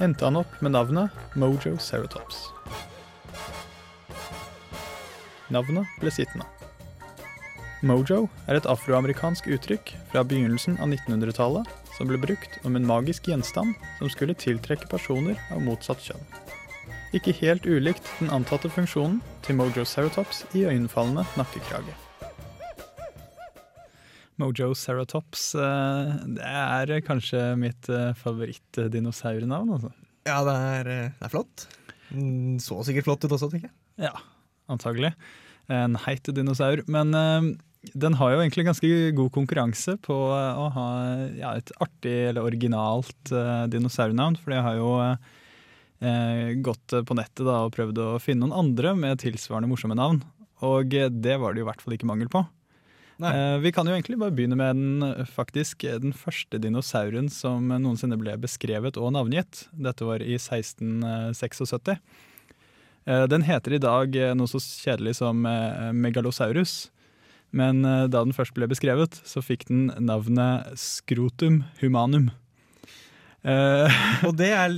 endte 0.02 0.26
han 0.26 0.40
opp 0.40 0.56
med 0.64 0.74
navnet 0.74 1.36
Mojo 1.38 1.76
Ceratops. 1.78 2.48
Navnet 5.50 6.00
ble 6.00 6.14
sittende. 6.14 6.59
Mojo 7.80 8.26
er 8.44 8.58
et 8.58 8.66
afroamerikansk 8.68 9.46
uttrykk 9.54 9.94
fra 10.10 10.20
begynnelsen 10.28 10.76
av 10.84 10.90
1900-tallet 10.92 11.68
som 11.96 12.10
ble 12.10 12.18
brukt 12.20 12.58
om 12.68 12.76
en 12.76 12.84
magisk 12.86 13.30
gjenstand 13.30 13.72
som 13.96 14.10
skulle 14.12 14.36
tiltrekke 14.36 14.88
personer 14.90 15.38
av 15.54 15.62
motsatt 15.64 16.02
kjønn. 16.04 16.20
Ikke 17.16 17.32
helt 17.40 17.64
ulikt 17.66 18.04
den 18.20 18.28
antatte 18.36 18.68
funksjonen 18.70 19.18
til 19.46 19.56
Mojo 19.58 19.86
Ceratops 19.88 20.44
i 20.54 20.66
øyenfallende 20.68 21.24
nakkekrage. 21.40 21.96
Mojo 24.40 24.70
Ceratops 24.76 25.48
eh, 25.58 26.12
det 26.36 26.44
er 26.52 26.92
kanskje 27.04 27.42
mitt 27.60 27.88
eh, 27.92 28.12
favorittdinosaurnavn. 28.20 29.72
Altså. 29.76 29.90
Ja, 30.28 30.38
det 30.46 30.54
er, 30.68 30.92
eh, 30.92 31.08
det 31.16 31.26
er 31.28 31.32
flott. 31.32 31.66
Mm, 32.12 32.60
Så 32.60 32.78
sikkert 32.84 33.08
flott 33.08 33.24
ut 33.24 33.32
også, 33.36 33.50
tenker 33.52 33.68
jeg. 33.68 33.76
Ja, 34.06 34.14
antagelig. 34.72 35.12
En 35.70 35.98
heit 36.06 36.28
dinosaur. 36.34 36.80
Men 36.88 37.12
eh, 37.16 37.50
den 37.80 38.16
har 38.20 38.34
jo 38.34 38.40
egentlig 38.42 38.66
ganske 38.66 38.88
god 39.16 39.30
konkurranse 39.32 39.96
på 40.04 40.14
eh, 40.36 40.58
å 40.60 40.66
ha 40.74 40.88
ja, 41.38 41.54
et 41.56 41.72
artig 41.80 42.12
eller 42.28 42.44
originalt 42.44 43.32
uh, 43.32 43.64
dinosaurnavn. 43.72 44.36
For 44.42 44.52
jeg 44.52 44.64
har 44.66 44.76
jo 44.76 44.90
uh, 45.00 46.50
gått 46.60 46.96
på 47.08 47.16
nettet 47.16 47.46
da, 47.46 47.62
og 47.64 47.72
prøvd 47.76 48.02
å 48.04 48.10
finne 48.20 48.44
noen 48.44 48.66
andre 48.66 48.92
med 48.98 49.22
tilsvarende 49.24 49.70
morsomme 49.70 49.96
navn. 49.96 50.20
Og 50.66 50.92
det 50.92 51.38
var 51.40 51.56
det 51.56 51.62
jo 51.62 51.64
i 51.64 51.70
hvert 51.70 51.80
fall 51.80 51.96
ikke 51.96 52.10
mangel 52.10 52.28
på. 52.32 52.44
Uh, 53.20 53.56
vi 53.64 53.72
kan 53.72 53.88
jo 53.88 53.96
egentlig 53.96 54.20
bare 54.20 54.32
begynne 54.36 54.60
med 54.60 54.76
den, 54.76 55.24
faktisk, 55.28 55.88
den 56.04 56.12
første 56.16 56.60
dinosauren 56.60 57.32
som 57.32 57.72
noensinne 57.72 58.20
ble 58.20 58.36
beskrevet 58.40 59.00
og 59.00 59.14
navngitt. 59.16 59.66
Dette 59.72 60.04
var 60.08 60.20
i 60.24 60.36
1676. 60.36 61.96
Eh, 63.08 63.26
Den 63.32 63.44
heter 63.48 63.72
i 63.72 63.80
dag 63.80 64.16
noe 64.36 64.48
så 64.52 64.60
kjedelig 64.60 65.16
som 65.22 65.40
megalosaurus. 65.96 66.90
Men 67.56 67.84
eh, 67.84 68.06
da 68.10 68.22
den 68.22 68.34
først 68.36 68.54
ble 68.56 68.68
beskrevet, 68.70 69.18
så 69.26 69.42
fikk 69.42 69.66
den 69.70 69.88
navnet 69.98 70.70
skrotum 70.78 71.64
humanum. 71.80 72.30
Eh, 73.42 74.00
Og 74.28 74.36
det 74.38 74.52
er 74.54 74.74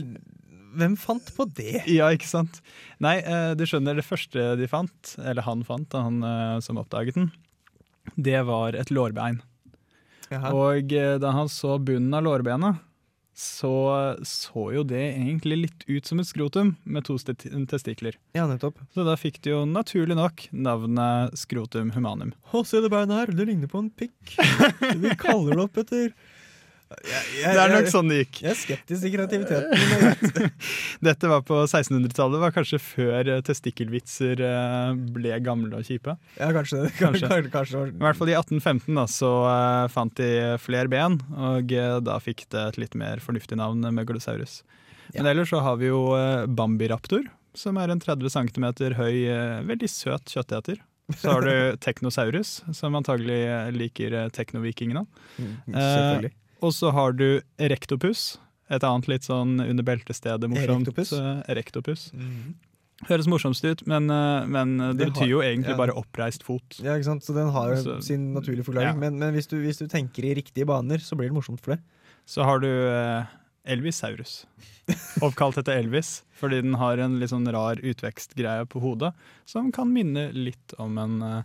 Hvem 0.72 0.94
fant 0.96 1.26
på 1.36 1.44
det? 1.52 1.82
ja, 1.90 2.06
ikke 2.14 2.28
sant? 2.30 2.62
Nei, 3.02 3.18
eh, 3.20 3.52
du 3.58 3.66
skjønner, 3.68 3.98
det 3.98 4.06
første 4.08 4.54
de 4.56 4.68
fant, 4.70 5.10
eller 5.20 5.44
han 5.44 5.64
fant, 5.68 5.92
han 5.92 6.22
eh, 6.24 6.60
som 6.64 6.80
oppdaget 6.80 7.18
den, 7.18 7.26
det 8.16 8.38
var 8.48 8.78
et 8.78 8.88
lårbein. 8.88 9.42
Jaha. 10.32 10.54
Og 10.56 10.94
eh, 10.96 11.18
da 11.20 11.34
han 11.36 11.50
så 11.52 11.76
bunnen 11.76 12.16
av 12.16 12.24
lårbenet, 12.24 12.80
så 13.34 13.72
så 14.28 14.66
jo 14.74 14.82
det 14.84 15.00
egentlig 15.14 15.56
litt 15.58 15.84
ut 15.88 16.08
som 16.08 16.20
et 16.20 16.28
skrotum 16.28 16.74
med 16.84 17.06
to 17.06 17.16
testikler. 17.16 18.18
Ja, 18.36 18.44
nettopp. 18.50 18.80
Så 18.92 19.06
da 19.08 19.16
fikk 19.16 19.40
det 19.44 19.54
jo 19.54 19.62
naturlig 19.68 20.18
nok 20.18 20.46
navnet 20.52 21.38
skrotum 21.40 21.94
humanum. 21.96 22.34
Å, 22.52 22.64
se 22.68 22.82
det 22.84 22.92
beinet 22.92 23.16
her, 23.16 23.32
det 23.32 23.48
ligner 23.48 23.72
på 23.72 23.80
en 23.80 23.90
pikk. 23.90 24.36
Vi 25.02 25.16
kaller 25.20 25.56
det 25.56 25.64
opp 25.64 25.80
etter 25.80 26.12
Det 27.02 27.52
er 27.52 27.72
nok 27.72 27.88
sånn 27.90 28.10
det 28.10 28.18
gikk. 28.22 28.40
Jeg 28.44 28.50
er 28.52 28.58
skeptisk 28.58 29.04
til 29.04 29.12
kreativiteten. 29.14 30.50
Dette 31.08 31.30
var 31.30 31.44
på 31.46 31.62
1600-tallet, 31.64 32.40
var 32.42 32.54
kanskje 32.54 32.80
før 32.82 33.30
eh, 33.36 33.42
testikkelvitser 33.46 34.42
eh, 34.46 35.00
ble 35.16 35.38
gamle 35.44 35.80
og 35.80 35.88
kjipe. 35.88 36.16
Ja, 36.38 36.50
kanskje 36.54 36.84
det. 36.84 36.92
Kanskje. 36.98 37.28
Kanskje, 37.32 37.50
kanskje. 37.52 37.82
I 37.92 38.04
hvert 38.04 38.18
fall 38.18 38.32
i 38.32 38.36
1815 38.36 38.98
da, 38.98 39.06
så 39.10 39.32
eh, 39.50 39.88
fant 39.92 40.14
de 40.18 40.30
flere 40.62 40.90
ben, 40.92 41.18
og 41.32 41.72
da 42.06 42.18
fikk 42.22 42.46
det 42.52 42.66
et 42.72 42.80
litt 42.84 42.96
mer 42.98 43.22
fornuftig 43.24 43.58
navn, 43.60 43.84
Megalosaurus. 43.94 44.60
Men 45.12 45.28
ellers 45.28 45.50
så 45.52 45.60
har 45.64 45.76
vi 45.80 45.90
jo 45.90 46.04
Bambiraptor, 46.48 47.26
som 47.58 47.76
er 47.80 47.92
en 47.92 48.00
30 48.00 48.32
cm 48.32 48.66
høy, 48.96 49.16
veldig 49.68 49.90
søt 49.90 50.32
kjøtteter. 50.32 50.80
Så 51.18 51.34
har 51.34 51.44
du 51.44 51.54
Teknosaurus, 51.84 52.62
som 52.72 52.96
antagelig 52.96 53.42
liker 53.76 54.16
teknovikingene. 54.32 55.04
Mm, 55.36 55.56
selvfølgelig. 55.66 56.32
Og 56.62 56.72
så 56.76 56.92
har 56.94 57.12
du 57.18 57.26
Erektopus, 57.58 58.38
et 58.72 58.84
annet 58.86 59.08
litt 59.10 59.26
sånn 59.26 59.58
under 59.60 59.84
beltestedet 59.84 60.48
morsomt. 60.48 60.86
Erektopus? 60.88 61.12
eh, 61.18 61.42
Erektopus. 61.52 62.04
Mhm. 62.14 62.54
Høres 63.08 63.26
morsomst 63.26 63.64
ut, 63.66 63.80
men, 63.90 64.06
eh, 64.14 64.46
men 64.46 64.76
det, 64.96 65.08
betyr 65.10 65.26
jo 65.32 65.40
egentlig 65.42 65.72
ja. 65.74 65.78
bare 65.80 65.94
oppreist 65.98 66.44
fot. 66.46 66.78
Ja, 66.78 66.94
ikke 66.94 67.08
sant? 67.10 67.24
Så 67.26 67.34
den 67.34 67.50
har 67.50 67.74
Så- 67.76 68.00
sin 68.06 68.28
naturlige 68.32 68.62
forklaring. 68.68 68.94
ja. 68.94 69.00
Men, 69.00 69.18
men 69.18 69.34
hvis, 69.34 69.48
du, 69.50 69.56
hvis 69.60 69.78
du 69.82 69.88
tenker 69.90 70.24
i 70.24 70.34
riktige 70.38 70.64
baner, 70.70 70.98
så 71.02 71.16
blir 71.18 71.28
det 71.28 71.34
morsomt 71.34 71.60
for 71.60 71.74
det. 71.74 71.82
Så 72.30 72.44
har 72.46 72.60
du 72.62 72.68
eh, 72.70 73.24
Elvisaurus. 73.66 74.44
Oppkalt 75.22 75.58
etter 75.58 75.78
Elvis, 75.82 76.22
fordi 76.38 76.62
den 76.62 76.74
har 76.78 76.98
en 76.98 77.18
litt 77.20 77.30
sånn 77.30 77.46
rar 77.52 77.76
utvekstgreie 77.82 78.66
på 78.70 78.80
hodet, 78.82 79.12
som 79.46 79.70
kan 79.74 79.90
minne 79.92 80.28
litt 80.34 80.74
om 80.78 80.96
en 80.98 81.22
eh, 81.22 81.42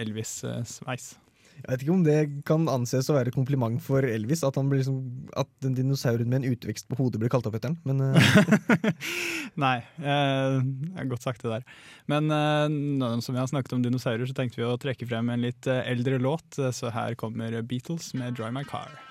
Elvis-sveis. 0.00 1.14
Jeg 1.60 1.70
vet 1.72 1.84
ikke 1.84 1.94
om 1.94 2.04
det 2.06 2.18
kan 2.48 2.66
anses 2.72 3.10
å 3.12 3.16
være 3.16 3.34
kompliment 3.34 3.80
for 3.84 4.06
Elvis, 4.06 4.44
at, 4.46 4.56
liksom, 4.56 5.00
at 5.38 5.50
den 5.64 5.76
dinosauren 5.76 6.30
med 6.30 6.42
en 6.42 6.54
utvekst 6.54 6.88
på 6.88 6.98
hodet 6.98 7.20
blir 7.22 7.32
kalt 7.32 7.48
opp 7.48 7.58
etter 7.58 7.72
ham, 7.72 7.78
Men 7.88 8.00
eh, 8.08 8.94
Nei, 9.64 9.76
eh, 10.00 11.04
godt 11.10 11.26
sagt 11.26 11.44
det 11.44 11.52
der. 11.52 11.68
Men 12.10 12.32
eh, 12.32 12.66
når, 12.70 13.20
vi 13.28 13.40
har 13.40 13.52
snakket 13.52 13.76
om 13.76 13.84
dinosaurer, 13.84 14.26
så 14.28 14.36
tenkte 14.36 14.62
vi 14.62 14.68
å 14.68 14.78
trekke 14.80 15.08
frem 15.10 15.30
en 15.32 15.44
litt 15.44 15.68
eh, 15.70 15.84
eldre 15.90 16.20
låt, 16.22 16.58
eh, 16.58 16.72
så 16.74 16.92
her 16.94 17.18
kommer 17.20 17.60
Beatles 17.62 18.14
med 18.16 18.38
'Dry 18.38 18.52
My 18.54 18.64
Car'. 18.64 19.09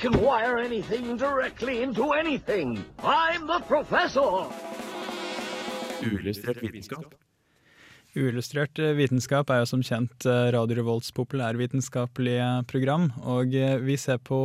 Can 0.00 0.16
wire 0.24 0.56
anything 0.58 1.16
directly 1.16 1.82
into 1.82 2.12
anything. 2.12 2.82
I'm 3.04 3.46
the 3.46 3.60
professor. 3.68 4.48
Uillustrert 6.00 6.62
vitenskap. 6.62 7.12
Uillustrert 8.16 8.80
eh, 8.80 8.94
vitenskap 8.96 9.52
er 9.52 9.60
jo 9.60 9.68
som 9.68 9.82
kjent 9.84 10.24
eh, 10.24 10.48
Radio 10.56 10.78
Revolts 10.80 11.12
populærvitenskapelige 11.12 12.48
program, 12.70 13.10
og 13.28 13.52
eh, 13.52 13.76
vi 13.84 13.98
ser 14.00 14.22
på 14.24 14.40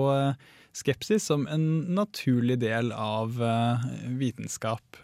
skepsis 0.75 1.29
som 1.31 1.47
en 1.47 1.63
naturlig 1.95 2.59
del 2.59 2.91
av 2.91 3.39
vitenskap. 4.19 4.99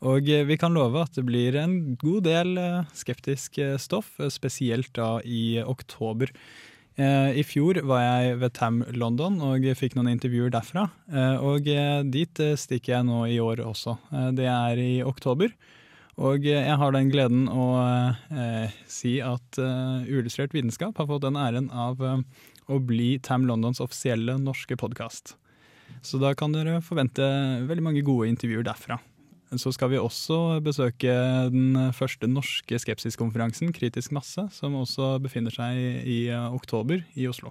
Og 0.00 0.30
vi 0.48 0.56
kan 0.56 0.72
love 0.72 1.02
at 1.04 1.18
det 1.18 1.26
blir 1.28 1.58
en 1.60 1.98
god 2.00 2.24
del 2.24 2.56
skeptisk 2.96 3.60
stoff, 3.76 4.14
spesielt 4.32 4.88
da 4.96 5.18
i 5.20 5.60
oktober. 5.60 6.32
Eh, 7.00 7.38
I 7.40 7.44
fjor 7.46 7.80
var 7.88 8.02
jeg 8.04 8.38
ved 8.42 8.54
TAM 8.58 8.80
London 8.98 9.38
og 9.46 9.64
fikk 9.78 9.94
noen 9.96 10.10
intervjuer 10.12 10.52
derfra. 10.52 10.88
Eh, 11.08 11.36
Og 11.40 11.68
eh, 11.70 12.00
dit 12.04 12.42
stikker 12.60 12.98
jeg 12.98 13.08
nå 13.08 13.22
i 13.30 13.38
år 13.40 13.62
også. 13.64 13.96
Det 14.36 14.48
er 14.50 14.80
i 14.82 14.92
oktober. 15.06 15.54
Og 16.20 16.44
jeg 16.44 16.76
har 16.76 16.92
den 16.92 17.08
gleden 17.08 17.46
å 17.48 17.66
eh, 17.80 18.72
si 18.90 19.16
at 19.24 19.56
eh, 19.62 20.08
Uillustrert 20.10 20.52
vitenskap 20.52 20.98
har 21.00 21.08
fått 21.08 21.24
den 21.24 21.38
æren 21.40 21.70
av 21.72 22.02
eh, 22.04 22.18
å 22.68 22.76
bli 22.84 23.14
Tam 23.24 23.46
Londons 23.48 23.80
offisielle 23.80 24.36
norske 24.42 24.76
podkast. 24.76 25.36
Så 26.04 26.20
da 26.20 26.34
kan 26.36 26.52
dere 26.52 26.82
forvente 26.84 27.24
veldig 27.66 27.86
mange 27.86 28.04
gode 28.04 28.28
intervjuer 28.28 28.66
derfra. 28.68 29.00
Så 29.58 29.72
skal 29.74 29.90
vi 29.90 29.98
også 29.98 30.60
besøke 30.62 31.10
den 31.50 31.74
første 31.96 32.28
norske 32.30 32.78
skepsiskonferansen, 32.78 33.72
Kritisk 33.74 34.12
masse, 34.14 34.44
som 34.54 34.76
også 34.78 35.16
befinner 35.22 35.50
seg 35.50 35.74
i, 36.06 36.28
eh, 36.30 36.54
oktober 36.54 37.02
i 37.18 37.26
Oslo. 37.26 37.50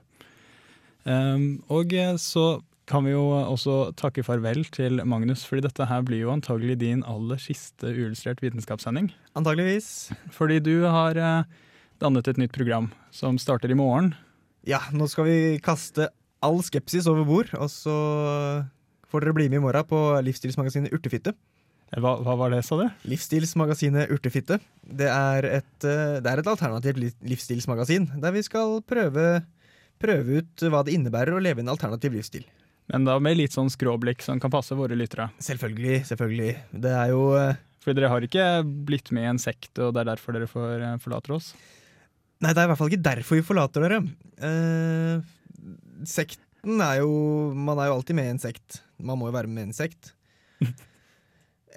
Um, 1.04 1.64
og 1.68 1.92
eh, 1.92 2.16
så 2.16 2.62
kan 2.90 3.04
vi 3.06 3.12
jo 3.12 3.26
også 3.36 3.92
takke 4.00 4.24
farvel 4.24 4.64
til 4.72 5.04
Magnus, 5.06 5.44
fordi 5.46 5.68
dette 5.68 5.86
her 5.92 6.02
blir 6.08 6.24
jo 6.24 6.32
antagelig 6.32 6.80
din 6.82 7.04
aller 7.04 7.38
siste 7.38 7.92
uillustrert 7.92 8.40
vitenskapssending. 8.42 9.12
Antageligvis. 9.38 10.10
Fordi 10.32 10.62
du 10.64 10.88
har 10.88 11.20
eh, 11.20 11.44
dannet 12.00 12.32
et 12.32 12.40
nytt 12.40 12.56
program 12.56 12.90
som 13.12 13.38
starter 13.38 13.70
i 13.70 13.78
morgen. 13.78 14.14
Ja, 14.68 14.82
nå 14.96 15.08
skal 15.12 15.28
vi 15.28 15.38
kaste 15.64 16.10
all 16.42 16.64
skepsis 16.64 17.12
over 17.12 17.28
bord, 17.28 17.52
og 17.60 17.68
så 17.68 17.94
får 19.12 19.26
dere 19.26 19.36
bli 19.36 19.52
med 19.52 19.60
i 19.60 19.64
morgen 19.68 19.88
på 19.88 20.00
livsstilsmagasinet 20.24 20.94
Urtefitte. 20.96 21.36
Hva, 21.90 22.12
hva 22.22 22.36
var 22.38 22.52
det, 22.54 22.60
sa 22.68 22.78
du? 22.78 22.86
Livsstilsmagasinet 23.10 24.12
Urtefitte. 24.14 24.60
Det 24.86 25.08
er 25.10 25.46
et, 25.50 25.86
eh, 25.88 26.20
det 26.22 26.30
er 26.30 26.42
et 26.44 26.50
alternativt 26.52 27.00
li- 27.02 27.16
livsstilsmagasin, 27.32 28.06
der 28.22 28.36
vi 28.36 28.44
skal 28.46 28.78
prøve, 28.86 29.42
prøve 30.00 30.38
ut 30.44 30.66
hva 30.70 30.84
det 30.86 30.94
innebærer 30.94 31.34
å 31.34 31.42
leve 31.42 31.64
en 31.64 31.72
alternativ 31.74 32.14
livsstil. 32.14 32.46
Men 32.94 33.06
da 33.06 33.18
med 33.22 33.38
litt 33.38 33.54
sånn 33.54 33.70
skråblikk 33.74 34.22
som 34.26 34.40
kan 34.42 34.54
passe 34.54 34.78
våre 34.78 34.96
lyttere. 34.98 35.32
Selvfølgelig, 35.42 36.04
selvfølgelig. 36.10 36.54
Det 36.86 36.94
er 36.94 37.10
jo 37.14 37.24
eh, 37.38 37.58
For 37.80 37.96
dere 37.96 38.10
har 38.12 38.22
ikke 38.26 38.46
blitt 38.86 39.10
med 39.16 39.24
i 39.24 39.30
en 39.32 39.40
sekt, 39.42 39.72
og 39.80 39.94
det 39.96 40.02
er 40.04 40.10
derfor 40.12 40.36
dere 40.36 40.50
får, 40.52 40.82
eh, 40.84 40.98
forlater 41.02 41.38
oss? 41.38 41.54
Nei, 42.42 42.52
det 42.54 42.62
er 42.62 42.68
i 42.68 42.72
hvert 42.72 42.80
fall 42.80 42.90
ikke 42.92 43.06
derfor 43.10 43.40
vi 43.40 43.46
forlater 43.50 43.86
dere. 43.86 44.00
Eh, 44.46 45.22
sekten 46.08 46.82
er 46.84 47.00
jo 47.02 47.10
Man 47.56 47.80
er 47.80 47.90
jo 47.90 47.98
alltid 47.98 48.16
med 48.20 48.30
i 48.30 48.34
en 48.36 48.42
sekt. 48.42 48.82
Man 49.00 49.18
må 49.20 49.30
jo 49.30 49.36
være 49.38 49.48
med 49.50 49.64
i 49.64 49.70
en 49.72 49.74
sekt. 49.78 50.14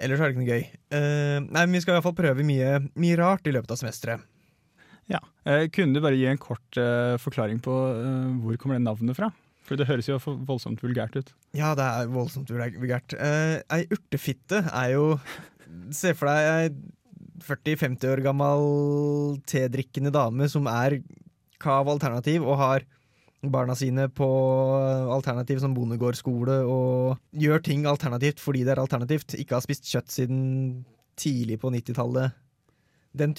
Ellers 0.01 0.21
er 0.21 0.29
det 0.29 0.33
ikke 0.33 0.43
noe 0.43 0.49
gøy. 0.49 0.63
Uh, 0.93 1.37
nei, 1.45 1.65
men 1.65 1.75
Vi 1.77 1.83
skal 1.83 1.93
i 1.93 1.97
hvert 1.97 2.07
fall 2.07 2.17
prøve 2.17 2.45
mye, 2.47 2.71
mye 2.99 3.19
rart 3.19 3.47
i 3.49 3.53
løpet 3.53 3.75
av 3.75 3.81
semesteret. 3.81 4.29
Ja. 5.11 5.19
uh, 5.45 5.65
kunne 5.73 5.93
du 5.93 6.03
bare 6.03 6.17
gi 6.17 6.27
en 6.31 6.41
kort 6.41 6.79
uh, 6.79 7.19
forklaring 7.21 7.59
på 7.63 7.73
hvor 8.43 8.59
kommer 8.59 8.79
det 8.79 8.85
navnet 8.85 9.17
fra? 9.19 9.29
For 9.63 9.79
det 9.79 9.87
høres 9.87 10.09
jo 10.09 10.17
voldsomt 10.19 10.81
vulgært 10.83 11.15
ut. 11.15 11.29
Ja, 11.55 11.71
det 11.77 11.85
er 11.85 12.09
voldsomt 12.11 12.51
vulgært. 12.51 13.15
Ei 13.15 13.85
urtefitte 13.93 14.59
er 14.67 14.89
jo 14.97 15.05
Se 15.95 16.11
for 16.13 16.29
deg 16.29 16.49
ei 16.51 16.73
40-50 17.43 18.11
år 18.11 18.21
gammel 18.23 18.65
tedrikkende 19.49 20.11
dame 20.13 20.47
som 20.51 20.67
er 20.69 20.99
kav 21.63 21.89
alternativ 21.91 22.45
og 22.45 22.59
har 22.59 22.85
barna 23.51 23.75
sine 23.75 24.07
på 24.13 24.27
alternativ 25.11 25.59
som 25.59 25.73
bondegårdsskole 25.75 26.61
og 26.69 27.17
gjør 27.35 27.63
ting 27.65 27.87
alternativt 27.89 28.39
fordi 28.43 28.63
det 28.63 28.75
er 28.75 28.83
alternativt. 28.83 29.35
Ikke 29.39 29.57
har 29.57 29.65
spist 29.65 29.89
kjøtt 29.89 30.13
siden 30.13 30.41
tidlig 31.19 31.59
på 31.61 31.71
90-tallet. 31.73 32.39
Den 33.13 33.35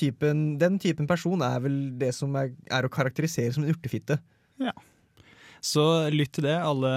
den 0.59 0.79
typen 0.79 1.07
person 1.11 1.43
er 1.43 1.61
vel 1.61 1.79
det 1.99 2.13
som 2.15 2.35
er, 2.39 2.53
er 2.71 2.87
å 2.87 2.93
karakterisere 2.93 3.53
som 3.55 3.65
en 3.65 3.75
urtefitte. 3.75 4.21
Ja. 4.63 4.75
Så 5.65 5.83
lytt 6.13 6.35
til 6.37 6.45
det, 6.45 6.59
alle 6.61 6.91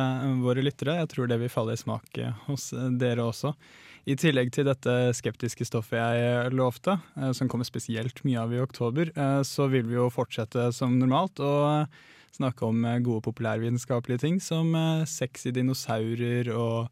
våre 0.43 0.63
lyttere. 0.65 0.97
Jeg 0.99 1.11
tror 1.13 1.29
det 1.31 1.39
vil 1.39 1.51
falle 1.51 1.77
i 1.77 1.79
smak 1.79 2.19
eh, 2.19 2.35
hos 2.49 2.73
eh, 2.75 2.89
dere 2.99 3.23
også. 3.23 3.53
I 4.07 4.15
tillegg 4.19 4.51
til 4.55 4.67
dette 4.67 4.93
skeptiske 5.15 5.67
stoffet 5.67 5.99
jeg 5.99 6.51
lovte, 6.55 6.97
eh, 7.15 7.31
som 7.37 7.47
kommer 7.47 7.67
spesielt 7.67 8.19
mye 8.27 8.43
av 8.43 8.51
i 8.51 8.59
oktober, 8.59 9.13
så 9.47 9.69
vil 9.71 9.87
vi 9.87 9.95
jo 9.95 10.09
fortsette 10.11 10.67
som 10.75 10.99
normalt 10.99 11.39
og 11.39 11.87
snakke 12.35 12.67
om 12.67 12.85
eh, 12.85 13.01
gode 13.05 13.23
populærvitenskapelige 13.27 14.23
ting 14.25 14.39
som 14.43 14.73
eh, 14.75 15.05
sexy 15.09 15.53
dinosaurer 15.55 16.51
og 16.53 16.87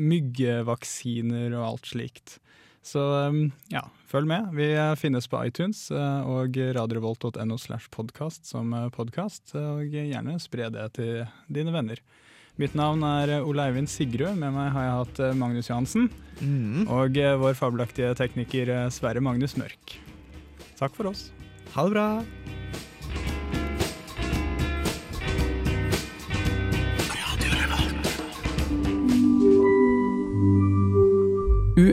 myggevaksiner 0.00 1.54
og 1.58 1.66
alt 1.66 1.90
slikt. 1.92 2.38
Så 2.86 3.02
eh, 3.26 3.40
ja, 3.72 3.84
følg 4.10 4.30
med. 4.30 4.50
Vi 4.56 4.72
finnes 5.00 5.28
på 5.30 5.42
iTunes 5.46 5.86
og 5.90 6.56
radiorevolt.no 6.56 7.60
slash 7.60 7.90
podkast 7.94 8.48
som 8.48 8.74
podkast, 8.96 9.54
og 9.58 9.86
gjerne 9.92 10.38
spre 10.42 10.70
det 10.72 10.90
til 10.98 11.24
dine 11.52 11.74
venner. 11.74 12.02
Mitt 12.60 12.74
navn 12.76 13.04
er 13.06 13.38
Ole 13.40 13.70
Eivind 13.70 13.88
Sigrud. 13.88 14.34
Med 14.36 14.52
meg 14.52 14.72
har 14.74 14.84
jeg 14.84 14.96
hatt 14.98 15.20
Magnus 15.38 15.70
Johansen. 15.70 16.10
Og 16.90 17.16
eh, 17.16 17.38
vår 17.40 17.56
fabelaktige 17.56 18.12
tekniker 18.18 18.74
Sverre 18.92 19.22
Magnus 19.24 19.56
Mørk. 19.60 19.96
Takk 20.80 20.96
for 20.96 21.12
oss. 21.12 21.28
Ha 21.76 21.86
det 21.86 21.96
bra. 21.96 22.89